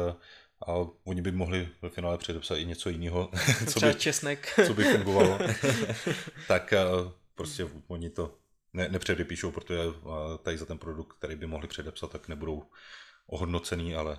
a 0.68 0.74
oni 1.04 1.22
by 1.22 1.32
mohli 1.32 1.70
ve 1.82 1.90
finále 1.90 2.18
předepsat 2.18 2.56
i 2.56 2.66
něco 2.66 2.90
jiného, 2.90 3.32
co 3.68 3.80
by, 3.80 3.96
česnek. 3.96 4.60
co 4.66 4.74
by 4.74 4.84
fungovalo. 4.84 5.40
tak 6.48 6.74
prostě 7.36 7.68
oni 7.88 8.10
to 8.10 8.38
ne, 8.74 8.90
nepředepíšou, 8.90 9.52
protože 9.52 9.80
tady 10.44 10.58
za 10.58 10.66
ten 10.66 10.78
produkt, 10.78 11.14
který 11.18 11.36
by 11.36 11.48
mohli 11.48 11.68
předepsat, 11.68 12.12
tak 12.12 12.28
nebudou 12.28 12.64
ohodnocený, 13.28 13.96
ale 13.96 14.18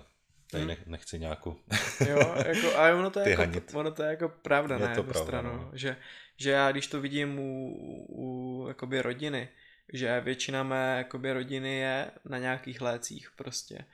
tady 0.57 0.73
hmm. 0.73 0.75
nechci 0.85 1.19
nějakou 1.19 1.55
Jo, 2.09 2.35
jako, 2.45 2.77
a 2.77 2.95
ono 2.95 3.09
to, 3.09 3.19
je 3.19 3.29
jako, 3.29 3.43
ono 3.73 3.91
to 3.91 4.03
je 4.03 4.09
jako 4.09 4.29
pravda 4.29 4.75
je 4.75 4.81
na 4.81 4.89
jednu 4.89 5.03
pravda, 5.03 5.21
stranu, 5.21 5.53
no. 5.53 5.69
že, 5.73 5.97
že 6.37 6.51
já 6.51 6.71
když 6.71 6.87
to 6.87 7.01
vidím 7.01 7.39
u, 7.39 7.75
u 8.09 8.65
jakoby 8.67 9.01
rodiny, 9.01 9.49
že 9.93 10.21
většina 10.21 10.63
mé 10.63 10.95
jakoby 10.97 11.33
rodiny 11.33 11.77
je 11.77 12.11
na 12.25 12.37
nějakých 12.37 12.81
lécích 12.81 13.31
prostě 13.35 13.85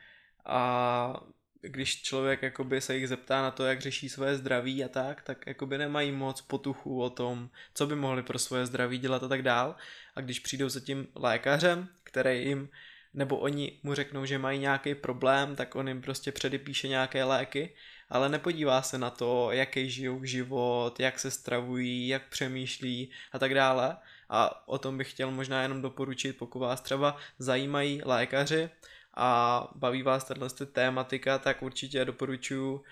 a 0.45 1.23
když 1.61 2.01
člověk 2.01 2.41
jakoby 2.41 2.81
se 2.81 2.95
jich 2.95 3.07
zeptá 3.07 3.41
na 3.41 3.51
to, 3.51 3.65
jak 3.65 3.81
řeší 3.81 4.09
své 4.09 4.37
zdraví 4.37 4.83
a 4.83 4.87
tak, 4.87 5.21
tak 5.21 5.47
jakoby 5.47 5.77
nemají 5.77 6.11
moc 6.11 6.41
potuchu 6.41 7.01
o 7.01 7.09
tom, 7.09 7.49
co 7.73 7.87
by 7.87 7.95
mohli 7.95 8.23
pro 8.23 8.39
svoje 8.39 8.65
zdraví 8.65 8.97
dělat 8.97 9.23
a 9.23 9.27
tak 9.27 9.41
dál. 9.41 9.75
A 10.15 10.21
když 10.21 10.39
přijdou 10.39 10.69
za 10.69 10.79
tím 10.79 11.07
lékařem, 11.15 11.87
který 12.03 12.47
jim, 12.47 12.69
nebo 13.13 13.37
oni 13.37 13.79
mu 13.83 13.93
řeknou, 13.93 14.25
že 14.25 14.37
mají 14.37 14.59
nějaký 14.59 14.95
problém, 14.95 15.55
tak 15.55 15.75
on 15.75 15.87
jim 15.87 16.01
prostě 16.01 16.31
předepíše 16.31 16.87
nějaké 16.87 17.23
léky, 17.23 17.75
ale 18.09 18.29
nepodívá 18.29 18.81
se 18.81 18.97
na 18.97 19.09
to, 19.09 19.51
jaký 19.51 19.89
žijou 19.89 20.23
život, 20.23 20.99
jak 20.99 21.19
se 21.19 21.31
stravují, 21.31 22.07
jak 22.07 22.29
přemýšlí 22.29 23.09
a 23.31 23.39
tak 23.39 23.53
dále. 23.53 23.97
A 24.29 24.67
o 24.67 24.77
tom 24.77 24.97
bych 24.97 25.11
chtěl 25.11 25.31
možná 25.31 25.61
jenom 25.61 25.81
doporučit, 25.81 26.37
pokud 26.37 26.59
vás 26.59 26.81
třeba 26.81 27.17
zajímají 27.39 28.01
lékaři, 28.05 28.69
a 29.13 29.67
baví 29.75 30.03
vás 30.03 30.23
tato 30.23 30.65
tématika, 30.65 31.37
tak 31.37 31.63
určitě 31.63 32.05
doporučuji 32.05 32.83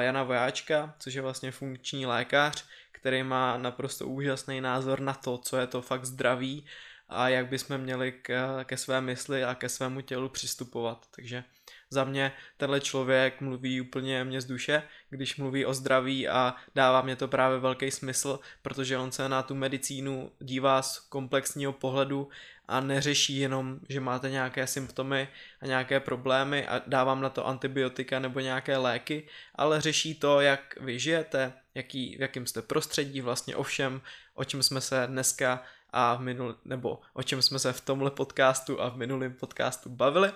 Jana 0.00 0.22
Vojáčka, 0.22 0.94
což 0.98 1.14
je 1.14 1.22
vlastně 1.22 1.50
funkční 1.50 2.06
lékař, 2.06 2.64
který 2.92 3.22
má 3.22 3.58
naprosto 3.58 4.06
úžasný 4.06 4.60
názor 4.60 5.00
na 5.00 5.14
to, 5.14 5.38
co 5.38 5.56
je 5.56 5.66
to 5.66 5.82
fakt 5.82 6.04
zdraví 6.04 6.66
a 7.08 7.28
jak 7.28 7.48
bychom 7.48 7.78
měli 7.78 8.12
ke, 8.12 8.38
ke 8.64 8.76
své 8.76 9.00
mysli 9.00 9.44
a 9.44 9.54
ke 9.54 9.68
svému 9.68 10.00
tělu 10.00 10.28
přistupovat. 10.28 11.06
Takže 11.10 11.44
za 11.90 12.04
mě 12.04 12.32
tenhle 12.56 12.80
člověk 12.80 13.40
mluví 13.40 13.80
úplně 13.80 14.24
mě 14.24 14.40
z 14.40 14.44
duše, 14.44 14.82
když 15.10 15.36
mluví 15.36 15.66
o 15.66 15.74
zdraví 15.74 16.28
a 16.28 16.54
dává 16.74 17.02
mě 17.02 17.16
to 17.16 17.28
právě 17.28 17.58
velký 17.58 17.90
smysl, 17.90 18.40
protože 18.62 18.98
on 18.98 19.12
se 19.12 19.28
na 19.28 19.42
tu 19.42 19.54
medicínu 19.54 20.32
dívá 20.38 20.82
z 20.82 20.98
komplexního 20.98 21.72
pohledu 21.72 22.28
a 22.68 22.80
neřeší 22.80 23.38
jenom, 23.38 23.80
že 23.88 24.00
máte 24.00 24.30
nějaké 24.30 24.66
symptomy 24.66 25.28
a 25.60 25.66
nějaké 25.66 26.00
problémy 26.00 26.66
a 26.66 26.82
dávám 26.86 27.20
na 27.20 27.30
to 27.30 27.46
antibiotika 27.46 28.18
nebo 28.18 28.40
nějaké 28.40 28.76
léky, 28.76 29.28
ale 29.54 29.80
řeší 29.80 30.14
to, 30.14 30.40
jak 30.40 30.78
vy 30.80 30.98
žijete, 30.98 31.52
jaký, 31.74 32.16
v 32.16 32.20
jakém 32.20 32.46
jste 32.46 32.62
prostředí, 32.62 33.20
vlastně 33.20 33.56
o 33.56 33.62
všem, 33.62 34.00
o 34.34 34.44
čem 34.44 34.62
jsme 34.62 34.80
se 34.80 35.06
dneska 35.06 35.62
a 35.90 36.14
v 36.14 36.20
minul, 36.20 36.56
nebo 36.64 37.00
o 37.14 37.22
čem 37.22 37.42
jsme 37.42 37.58
se 37.58 37.72
v 37.72 37.80
tomhle 37.80 38.10
podcastu 38.10 38.80
a 38.80 38.88
v 38.88 38.96
minulém 38.96 39.32
podcastu 39.32 39.90
bavili. 39.90 40.32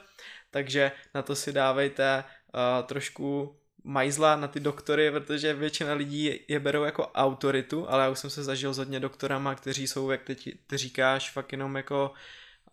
Takže 0.50 0.92
na 1.14 1.22
to 1.22 1.36
si 1.36 1.52
dávejte 1.52 2.24
uh, 2.24 2.86
trošku 2.86 3.56
majzla 3.84 4.36
na 4.36 4.48
ty 4.48 4.60
doktory, 4.60 5.10
protože 5.10 5.54
většina 5.54 5.92
lidí 5.92 6.40
je 6.48 6.60
berou 6.60 6.82
jako 6.82 7.06
autoritu, 7.06 7.90
ale 7.90 8.02
já 8.02 8.10
už 8.10 8.18
jsem 8.18 8.30
se 8.30 8.44
zažil 8.44 8.74
s 8.74 8.78
hodně 8.78 9.00
doktorama, 9.00 9.54
kteří 9.54 9.88
jsou, 9.88 10.10
jak 10.10 10.22
teď 10.22 10.48
ty 10.66 10.76
říkáš, 10.76 11.30
fakt 11.30 11.52
jenom 11.52 11.76
jako 11.76 12.12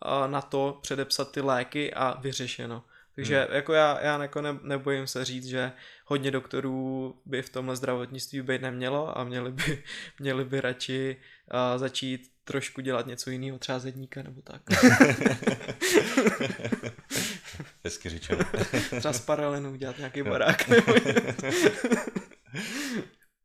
uh, 0.05 0.31
na 0.31 0.41
to 0.41 0.79
předepsat 0.81 1.31
ty 1.31 1.41
léky 1.41 1.93
a 1.93 2.19
vyřešeno. 2.19 2.83
Takže 3.17 3.43
hmm. 3.43 3.55
jako 3.55 3.73
já, 3.73 3.99
já 4.01 4.21
jako 4.21 4.41
ne, 4.41 4.59
nebojím 4.61 5.07
se 5.07 5.25
říct, 5.25 5.45
že 5.45 5.71
hodně 6.05 6.31
doktorů 6.31 7.15
by 7.25 7.41
v 7.41 7.49
tomhle 7.49 7.75
zdravotnictví 7.75 8.41
být 8.41 8.61
nemělo 8.61 9.17
a 9.17 9.23
měli 9.23 9.51
by, 9.51 9.83
měli 10.19 10.45
by 10.45 10.61
radši 10.61 11.17
uh, 11.53 11.79
začít 11.79 12.31
trošku 12.43 12.81
dělat 12.81 13.07
něco 13.07 13.29
jiného, 13.29 13.59
třeba 13.59 13.79
zedníka 13.79 14.23
nebo 14.23 14.41
tak. 14.41 14.61
Hezky 17.83 18.09
řečeno. 18.09 18.45
třeba 18.99 19.13
z 19.13 19.19
paralenu 19.19 19.75
dělat 19.75 19.97
nějaký 19.97 20.23
barák. 20.23 20.69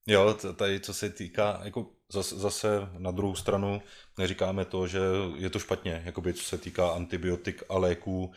jo, 0.06 0.34
tady 0.56 0.80
co 0.80 0.94
se 0.94 1.10
týká, 1.10 1.60
jako 1.64 1.90
zase, 2.12 2.36
zase 2.36 2.68
na 2.98 3.10
druhou 3.10 3.34
stranu 3.34 3.82
neříkáme 4.18 4.64
to, 4.64 4.86
že 4.86 5.00
je 5.36 5.50
to 5.50 5.58
špatně, 5.58 6.02
jakoby 6.04 6.34
co 6.34 6.42
se 6.42 6.58
týká 6.58 6.90
antibiotik 6.90 7.62
a 7.68 7.78
léků, 7.78 8.32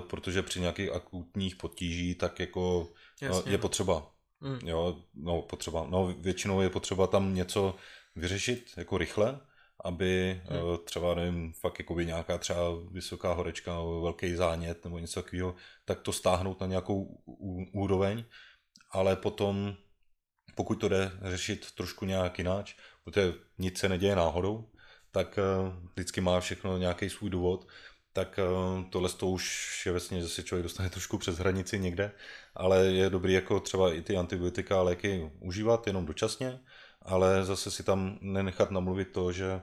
protože 0.00 0.42
při 0.42 0.60
nějakých 0.60 0.92
akutních 0.92 1.56
potíží 1.56 2.14
tak 2.14 2.40
jako 2.40 2.88
eh, 3.22 3.26
Jasně. 3.26 3.52
je 3.52 3.58
potřeba. 3.58 4.12
Mm. 4.40 4.68
Jo, 4.68 5.02
no 5.14 5.42
potřeba, 5.42 5.86
no 5.90 6.14
většinou 6.18 6.60
je 6.60 6.70
potřeba 6.70 7.06
tam 7.06 7.34
něco 7.34 7.74
vyřešit 8.16 8.72
jako 8.76 8.98
rychle, 8.98 9.40
aby 9.84 10.42
hmm. 10.44 10.78
třeba, 10.84 11.14
nevím, 11.14 11.52
fakt 11.52 11.78
jako 11.78 11.94
by 11.94 12.06
nějaká 12.06 12.38
třeba 12.38 12.60
vysoká 12.90 13.32
horečka 13.32 13.74
nebo 13.74 14.00
velký 14.00 14.34
zánět 14.34 14.84
nebo 14.84 14.98
něco 14.98 15.22
takového, 15.22 15.54
tak 15.84 16.00
to 16.00 16.12
stáhnout 16.12 16.60
na 16.60 16.66
nějakou 16.66 17.22
úroveň, 17.72 18.24
ale 18.90 19.16
potom, 19.16 19.76
pokud 20.54 20.74
to 20.74 20.88
jde 20.88 21.10
řešit 21.22 21.72
trošku 21.72 22.04
nějak 22.04 22.38
jináč, 22.38 22.74
protože 23.04 23.34
nic 23.58 23.78
se 23.78 23.88
neděje 23.88 24.16
náhodou, 24.16 24.70
tak 25.10 25.38
eh, 25.38 25.42
vždycky 25.94 26.20
má 26.20 26.40
všechno 26.40 26.78
nějaký 26.78 27.10
svůj 27.10 27.30
důvod, 27.30 27.66
tak 28.16 28.38
eh, 28.38 28.84
tohle 28.90 29.08
to 29.08 29.26
už 29.26 29.82
je 29.86 29.92
vlastně, 29.92 30.20
že 30.20 30.28
se 30.28 30.42
člověk 30.42 30.62
dostane 30.62 30.90
trošku 30.96 31.18
přes 31.18 31.38
hranici 31.38 31.78
někde, 31.78 32.12
ale 32.54 32.86
je 32.86 33.10
dobrý 33.10 33.32
jako 33.32 33.60
třeba 33.60 33.92
i 33.92 34.02
ty 34.02 34.16
antibiotika 34.16 34.78
a 34.78 34.82
léky 34.82 35.30
užívat 35.40 35.86
jenom 35.86 36.06
dočasně, 36.06 36.60
ale 37.02 37.44
zase 37.44 37.70
si 37.70 37.82
tam 37.82 38.18
nenechat 38.20 38.70
namluvit 38.70 39.12
to, 39.12 39.32
že 39.32 39.60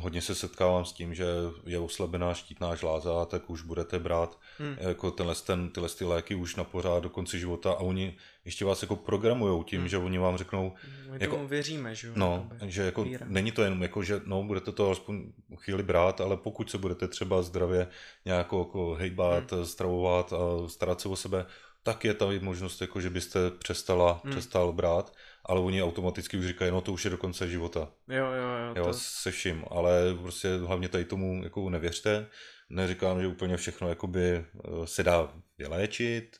hodně 0.00 0.22
se 0.22 0.34
setkávám 0.34 0.84
s 0.84 0.92
tím, 0.92 1.14
že 1.14 1.24
je 1.66 1.78
oslabená 1.78 2.34
štítná 2.34 2.74
žláza, 2.74 3.24
tak 3.24 3.50
už 3.50 3.62
budete 3.62 3.98
brát 3.98 4.38
hmm. 4.58 4.76
jako 4.80 5.10
tenhle, 5.10 5.34
ten, 5.34 5.70
tyhle 5.70 5.88
ty 5.88 6.04
léky 6.04 6.34
už 6.34 6.56
na 6.56 6.64
pořád 6.64 7.02
do 7.02 7.10
konce 7.10 7.38
života 7.38 7.70
a 7.70 7.80
oni 7.80 8.16
ještě 8.44 8.64
vás 8.64 8.82
jako 8.82 8.96
programujou 8.96 9.62
tím, 9.62 9.80
hmm. 9.80 9.88
že 9.88 9.98
oni 9.98 10.18
vám 10.18 10.36
řeknou... 10.36 10.72
My 11.10 11.18
jako, 11.20 11.36
tomu 11.36 11.48
věříme, 11.48 11.94
že 11.94 12.12
No, 12.16 12.48
že 12.66 12.82
jako 12.82 13.04
víra. 13.04 13.26
není 13.28 13.52
to 13.52 13.62
jenom 13.62 13.82
jako, 13.82 14.02
že 14.02 14.20
no, 14.24 14.42
budete 14.42 14.72
to 14.72 14.90
aspoň 14.90 15.32
chvíli 15.56 15.82
brát, 15.82 16.20
ale 16.20 16.36
pokud 16.36 16.70
se 16.70 16.78
budete 16.78 17.08
třeba 17.08 17.42
zdravě 17.42 17.88
nějak 18.24 18.46
jako 18.52 18.94
hejbat, 18.94 19.52
hmm. 19.52 19.66
stravovat 19.66 20.32
a 20.32 20.68
starat 20.68 21.00
se 21.00 21.08
o 21.08 21.16
sebe, 21.16 21.46
tak 21.82 22.04
je 22.04 22.14
tam 22.14 22.40
možnost, 22.40 22.80
jako, 22.80 23.00
že 23.00 23.10
byste 23.10 23.50
přestala, 23.50 24.20
hmm. 24.24 24.32
přestal 24.32 24.72
brát 24.72 25.12
ale 25.46 25.60
oni 25.60 25.82
automaticky 25.82 26.36
už 26.36 26.46
říkají, 26.46 26.70
no 26.70 26.80
to 26.80 26.92
už 26.92 27.04
je 27.04 27.10
do 27.10 27.18
konce 27.18 27.48
života. 27.48 27.92
Jo, 28.08 28.26
jo, 28.26 28.48
jo. 28.66 28.74
jo 28.76 28.84
to... 28.84 28.92
se 28.92 29.30
vším, 29.30 29.64
ale 29.70 30.14
prostě 30.22 30.48
hlavně 30.56 30.88
tady 30.88 31.04
tomu 31.04 31.44
jako 31.44 31.70
nevěřte. 31.70 32.26
Neříkám, 32.70 33.20
že 33.20 33.26
úplně 33.26 33.56
všechno 33.56 33.88
jakoby 33.88 34.22
eh, 34.36 34.44
se 34.84 35.02
dá 35.02 35.32
vyléčit. 35.58 36.36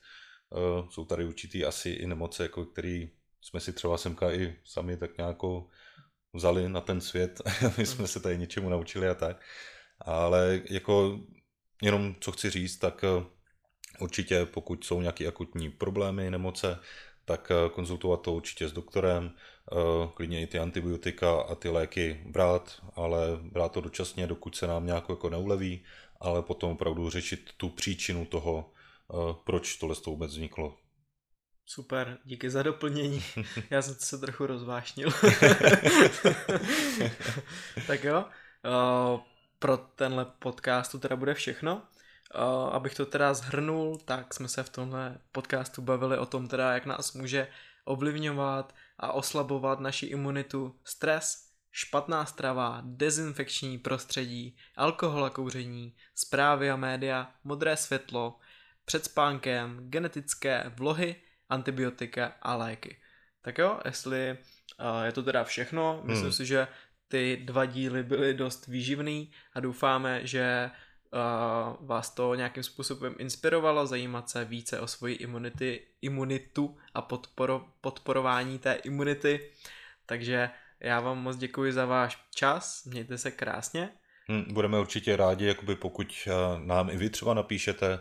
Eh, 0.52 0.86
jsou 0.90 1.04
tady 1.04 1.24
určitý 1.24 1.64
asi 1.64 1.90
i 1.90 2.06
nemoce, 2.06 2.42
jako 2.42 2.64
který 2.64 3.10
jsme 3.40 3.60
si 3.60 3.72
třeba 3.72 3.98
semka 3.98 4.32
i 4.32 4.56
sami 4.64 4.96
tak 4.96 5.16
nějak 5.16 5.36
vzali 6.34 6.68
na 6.68 6.80
ten 6.80 7.00
svět. 7.00 7.42
My 7.78 7.86
jsme 7.86 8.06
se 8.06 8.20
tady 8.20 8.38
něčemu 8.38 8.68
naučili 8.68 9.08
a 9.08 9.14
tak. 9.14 9.40
Ale 10.00 10.60
jako 10.70 11.20
jenom 11.82 12.14
co 12.20 12.32
chci 12.32 12.50
říct, 12.50 12.78
tak 12.78 13.04
eh, 13.04 13.24
určitě 14.00 14.46
pokud 14.46 14.84
jsou 14.84 15.00
nějaké 15.00 15.26
akutní 15.26 15.70
problémy, 15.70 16.30
nemoce, 16.30 16.78
tak 17.26 17.50
eh, 17.50 17.70
konzultovat 17.70 18.22
to 18.22 18.32
určitě 18.32 18.68
s 18.68 18.72
doktorem, 18.72 19.32
eh, 19.32 19.74
klidně 20.14 20.42
i 20.42 20.46
ty 20.46 20.58
antibiotika 20.58 21.40
a 21.40 21.54
ty 21.54 21.68
léky 21.68 22.22
brát, 22.26 22.82
ale 22.94 23.18
brát 23.42 23.72
to 23.72 23.80
dočasně, 23.80 24.26
dokud 24.26 24.56
se 24.56 24.66
nám 24.66 24.86
nějak 24.86 25.08
jako 25.08 25.30
neuleví, 25.30 25.84
ale 26.20 26.42
potom 26.42 26.70
opravdu 26.70 27.10
řešit 27.10 27.50
tu 27.56 27.68
příčinu 27.68 28.26
toho, 28.26 28.72
eh, 29.10 29.14
proč 29.44 29.76
tohle 29.76 29.96
to 29.96 30.10
vůbec 30.10 30.30
vzniklo. 30.30 30.76
Super, 31.68 32.18
díky 32.24 32.50
za 32.50 32.62
doplnění. 32.62 33.22
Já 33.70 33.82
jsem 33.82 33.94
se 33.94 34.18
trochu 34.18 34.46
rozvášnil. 34.46 35.10
tak 37.86 38.04
jo, 38.04 38.24
pro 39.58 39.76
tenhle 39.76 40.24
podcast 40.24 40.92
to 40.92 40.98
teda 40.98 41.16
bude 41.16 41.34
všechno. 41.34 41.82
Abych 42.70 42.94
to 42.94 43.06
teda 43.06 43.34
zhrnul, 43.34 43.98
tak 44.04 44.34
jsme 44.34 44.48
se 44.48 44.62
v 44.62 44.70
tomhle 44.70 45.18
podcastu 45.32 45.82
bavili 45.82 46.18
o 46.18 46.26
tom 46.26 46.48
teda, 46.48 46.72
jak 46.72 46.86
nás 46.86 47.12
může 47.12 47.48
ovlivňovat 47.84 48.74
a 48.98 49.12
oslabovat 49.12 49.80
naši 49.80 50.06
imunitu 50.06 50.78
stres, 50.84 51.46
špatná 51.70 52.26
strava, 52.26 52.80
dezinfekční 52.84 53.78
prostředí, 53.78 54.56
alkohol 54.76 55.24
a 55.24 55.30
kouření, 55.30 55.96
zprávy 56.14 56.70
a 56.70 56.76
média, 56.76 57.34
modré 57.44 57.76
světlo, 57.76 58.38
před 58.84 59.04
spánkem, 59.04 59.90
genetické 59.90 60.72
vlohy, 60.76 61.16
antibiotika 61.48 62.32
a 62.42 62.56
léky. 62.56 63.00
Tak 63.42 63.58
jo, 63.58 63.80
jestli 63.84 64.38
uh, 64.80 65.04
je 65.04 65.12
to 65.12 65.22
teda 65.22 65.44
všechno, 65.44 66.00
myslím 66.04 66.22
hmm. 66.22 66.32
si, 66.32 66.46
že 66.46 66.68
ty 67.08 67.42
dva 67.44 67.64
díly 67.64 68.02
byly 68.02 68.34
dost 68.34 68.66
výživný 68.66 69.32
a 69.52 69.60
doufáme, 69.60 70.26
že 70.26 70.70
uh, 71.12 71.86
vás 71.86 72.10
to 72.10 72.34
nějakým 72.34 72.62
způsobem 72.62 73.14
inspirovalo 73.18 73.86
zajímat 73.86 74.30
se 74.30 74.44
více 74.44 74.80
o 74.80 74.86
svoji 74.86 75.14
imunity, 75.14 75.80
imunitu 76.02 76.76
a 76.94 77.02
podporo, 77.02 77.64
podporování 77.80 78.58
té 78.58 78.74
imunity. 78.74 79.50
Takže 80.06 80.50
já 80.80 81.00
vám 81.00 81.18
moc 81.18 81.36
děkuji 81.36 81.72
za 81.72 81.84
váš 81.84 82.18
čas, 82.34 82.84
mějte 82.84 83.18
se 83.18 83.30
krásně. 83.30 83.90
Hm, 84.30 84.44
budeme 84.52 84.80
určitě 84.80 85.16
rádi, 85.16 85.46
jakoby 85.46 85.76
pokud 85.76 86.28
nám 86.64 86.90
i 86.90 86.96
vy 86.96 87.10
třeba 87.10 87.34
napíšete, 87.34 88.00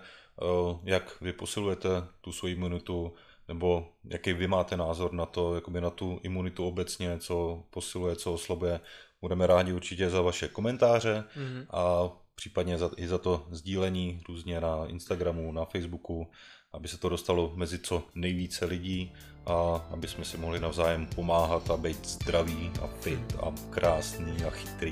jak 0.84 1.22
vy 1.22 1.34
posilujete 1.34 1.90
tu 2.22 2.32
svoji 2.32 2.54
imunitu, 2.54 3.14
nebo 3.48 3.94
jaký 4.04 4.34
vy 4.34 4.48
máte 4.48 4.78
názor 4.78 5.14
na 5.14 5.26
to, 5.26 5.56
jakoby 5.56 5.82
na 5.82 5.90
tu 5.90 6.20
imunitu 6.24 6.68
obecně, 6.68 7.18
co 7.20 7.64
posiluje, 7.70 8.16
co 8.16 8.34
oslabuje. 8.34 8.80
Budeme 9.22 9.48
rádi 9.48 9.74
určitě 9.74 10.10
za 10.10 10.22
vaše 10.22 10.48
komentáře 10.48 11.24
mm-hmm. 11.38 11.66
a 11.70 12.12
případně 12.36 12.78
za, 12.78 12.90
i 12.98 13.08
za 13.08 13.18
to 13.18 13.48
sdílení 13.52 14.22
různě 14.28 14.62
na 14.62 14.86
Instagramu, 14.86 15.52
na 15.52 15.66
Facebooku, 15.66 16.28
aby 16.74 16.88
se 16.88 16.98
to 16.98 17.10
dostalo 17.10 17.52
mezi 17.56 17.80
co 17.80 18.04
nejvíce 18.16 18.66
lidí 18.66 19.14
a 19.46 19.88
aby 19.92 20.08
jsme 20.08 20.26
si 20.26 20.38
mohli 20.38 20.60
navzájem 20.60 21.08
pomáhat 21.08 21.70
a 21.70 21.78
být 21.78 22.06
zdraví 22.06 22.72
a 22.82 22.88
fit 22.88 23.36
a 23.44 23.54
krásný 23.70 24.44
a 24.44 24.50
chytrý. 24.50 24.92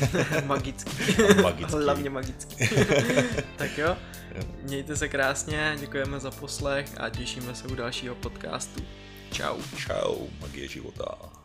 magický. 0.46 1.22
a 1.22 1.34
magický. 1.42 1.82
Hlavně 1.82 2.10
magický. 2.10 2.68
tak 3.56 3.78
jo, 3.78 3.96
mějte 4.62 4.96
se 4.96 5.08
krásně, 5.08 5.76
děkujeme 5.80 6.20
za 6.20 6.30
poslech 6.30 7.00
a 7.00 7.10
těšíme 7.10 7.54
se 7.54 7.68
u 7.68 7.74
dalšího 7.74 8.14
podcastu. 8.14 8.80
Čau. 9.32 9.58
Čau, 9.76 10.26
magie 10.40 10.68
života. 10.68 11.41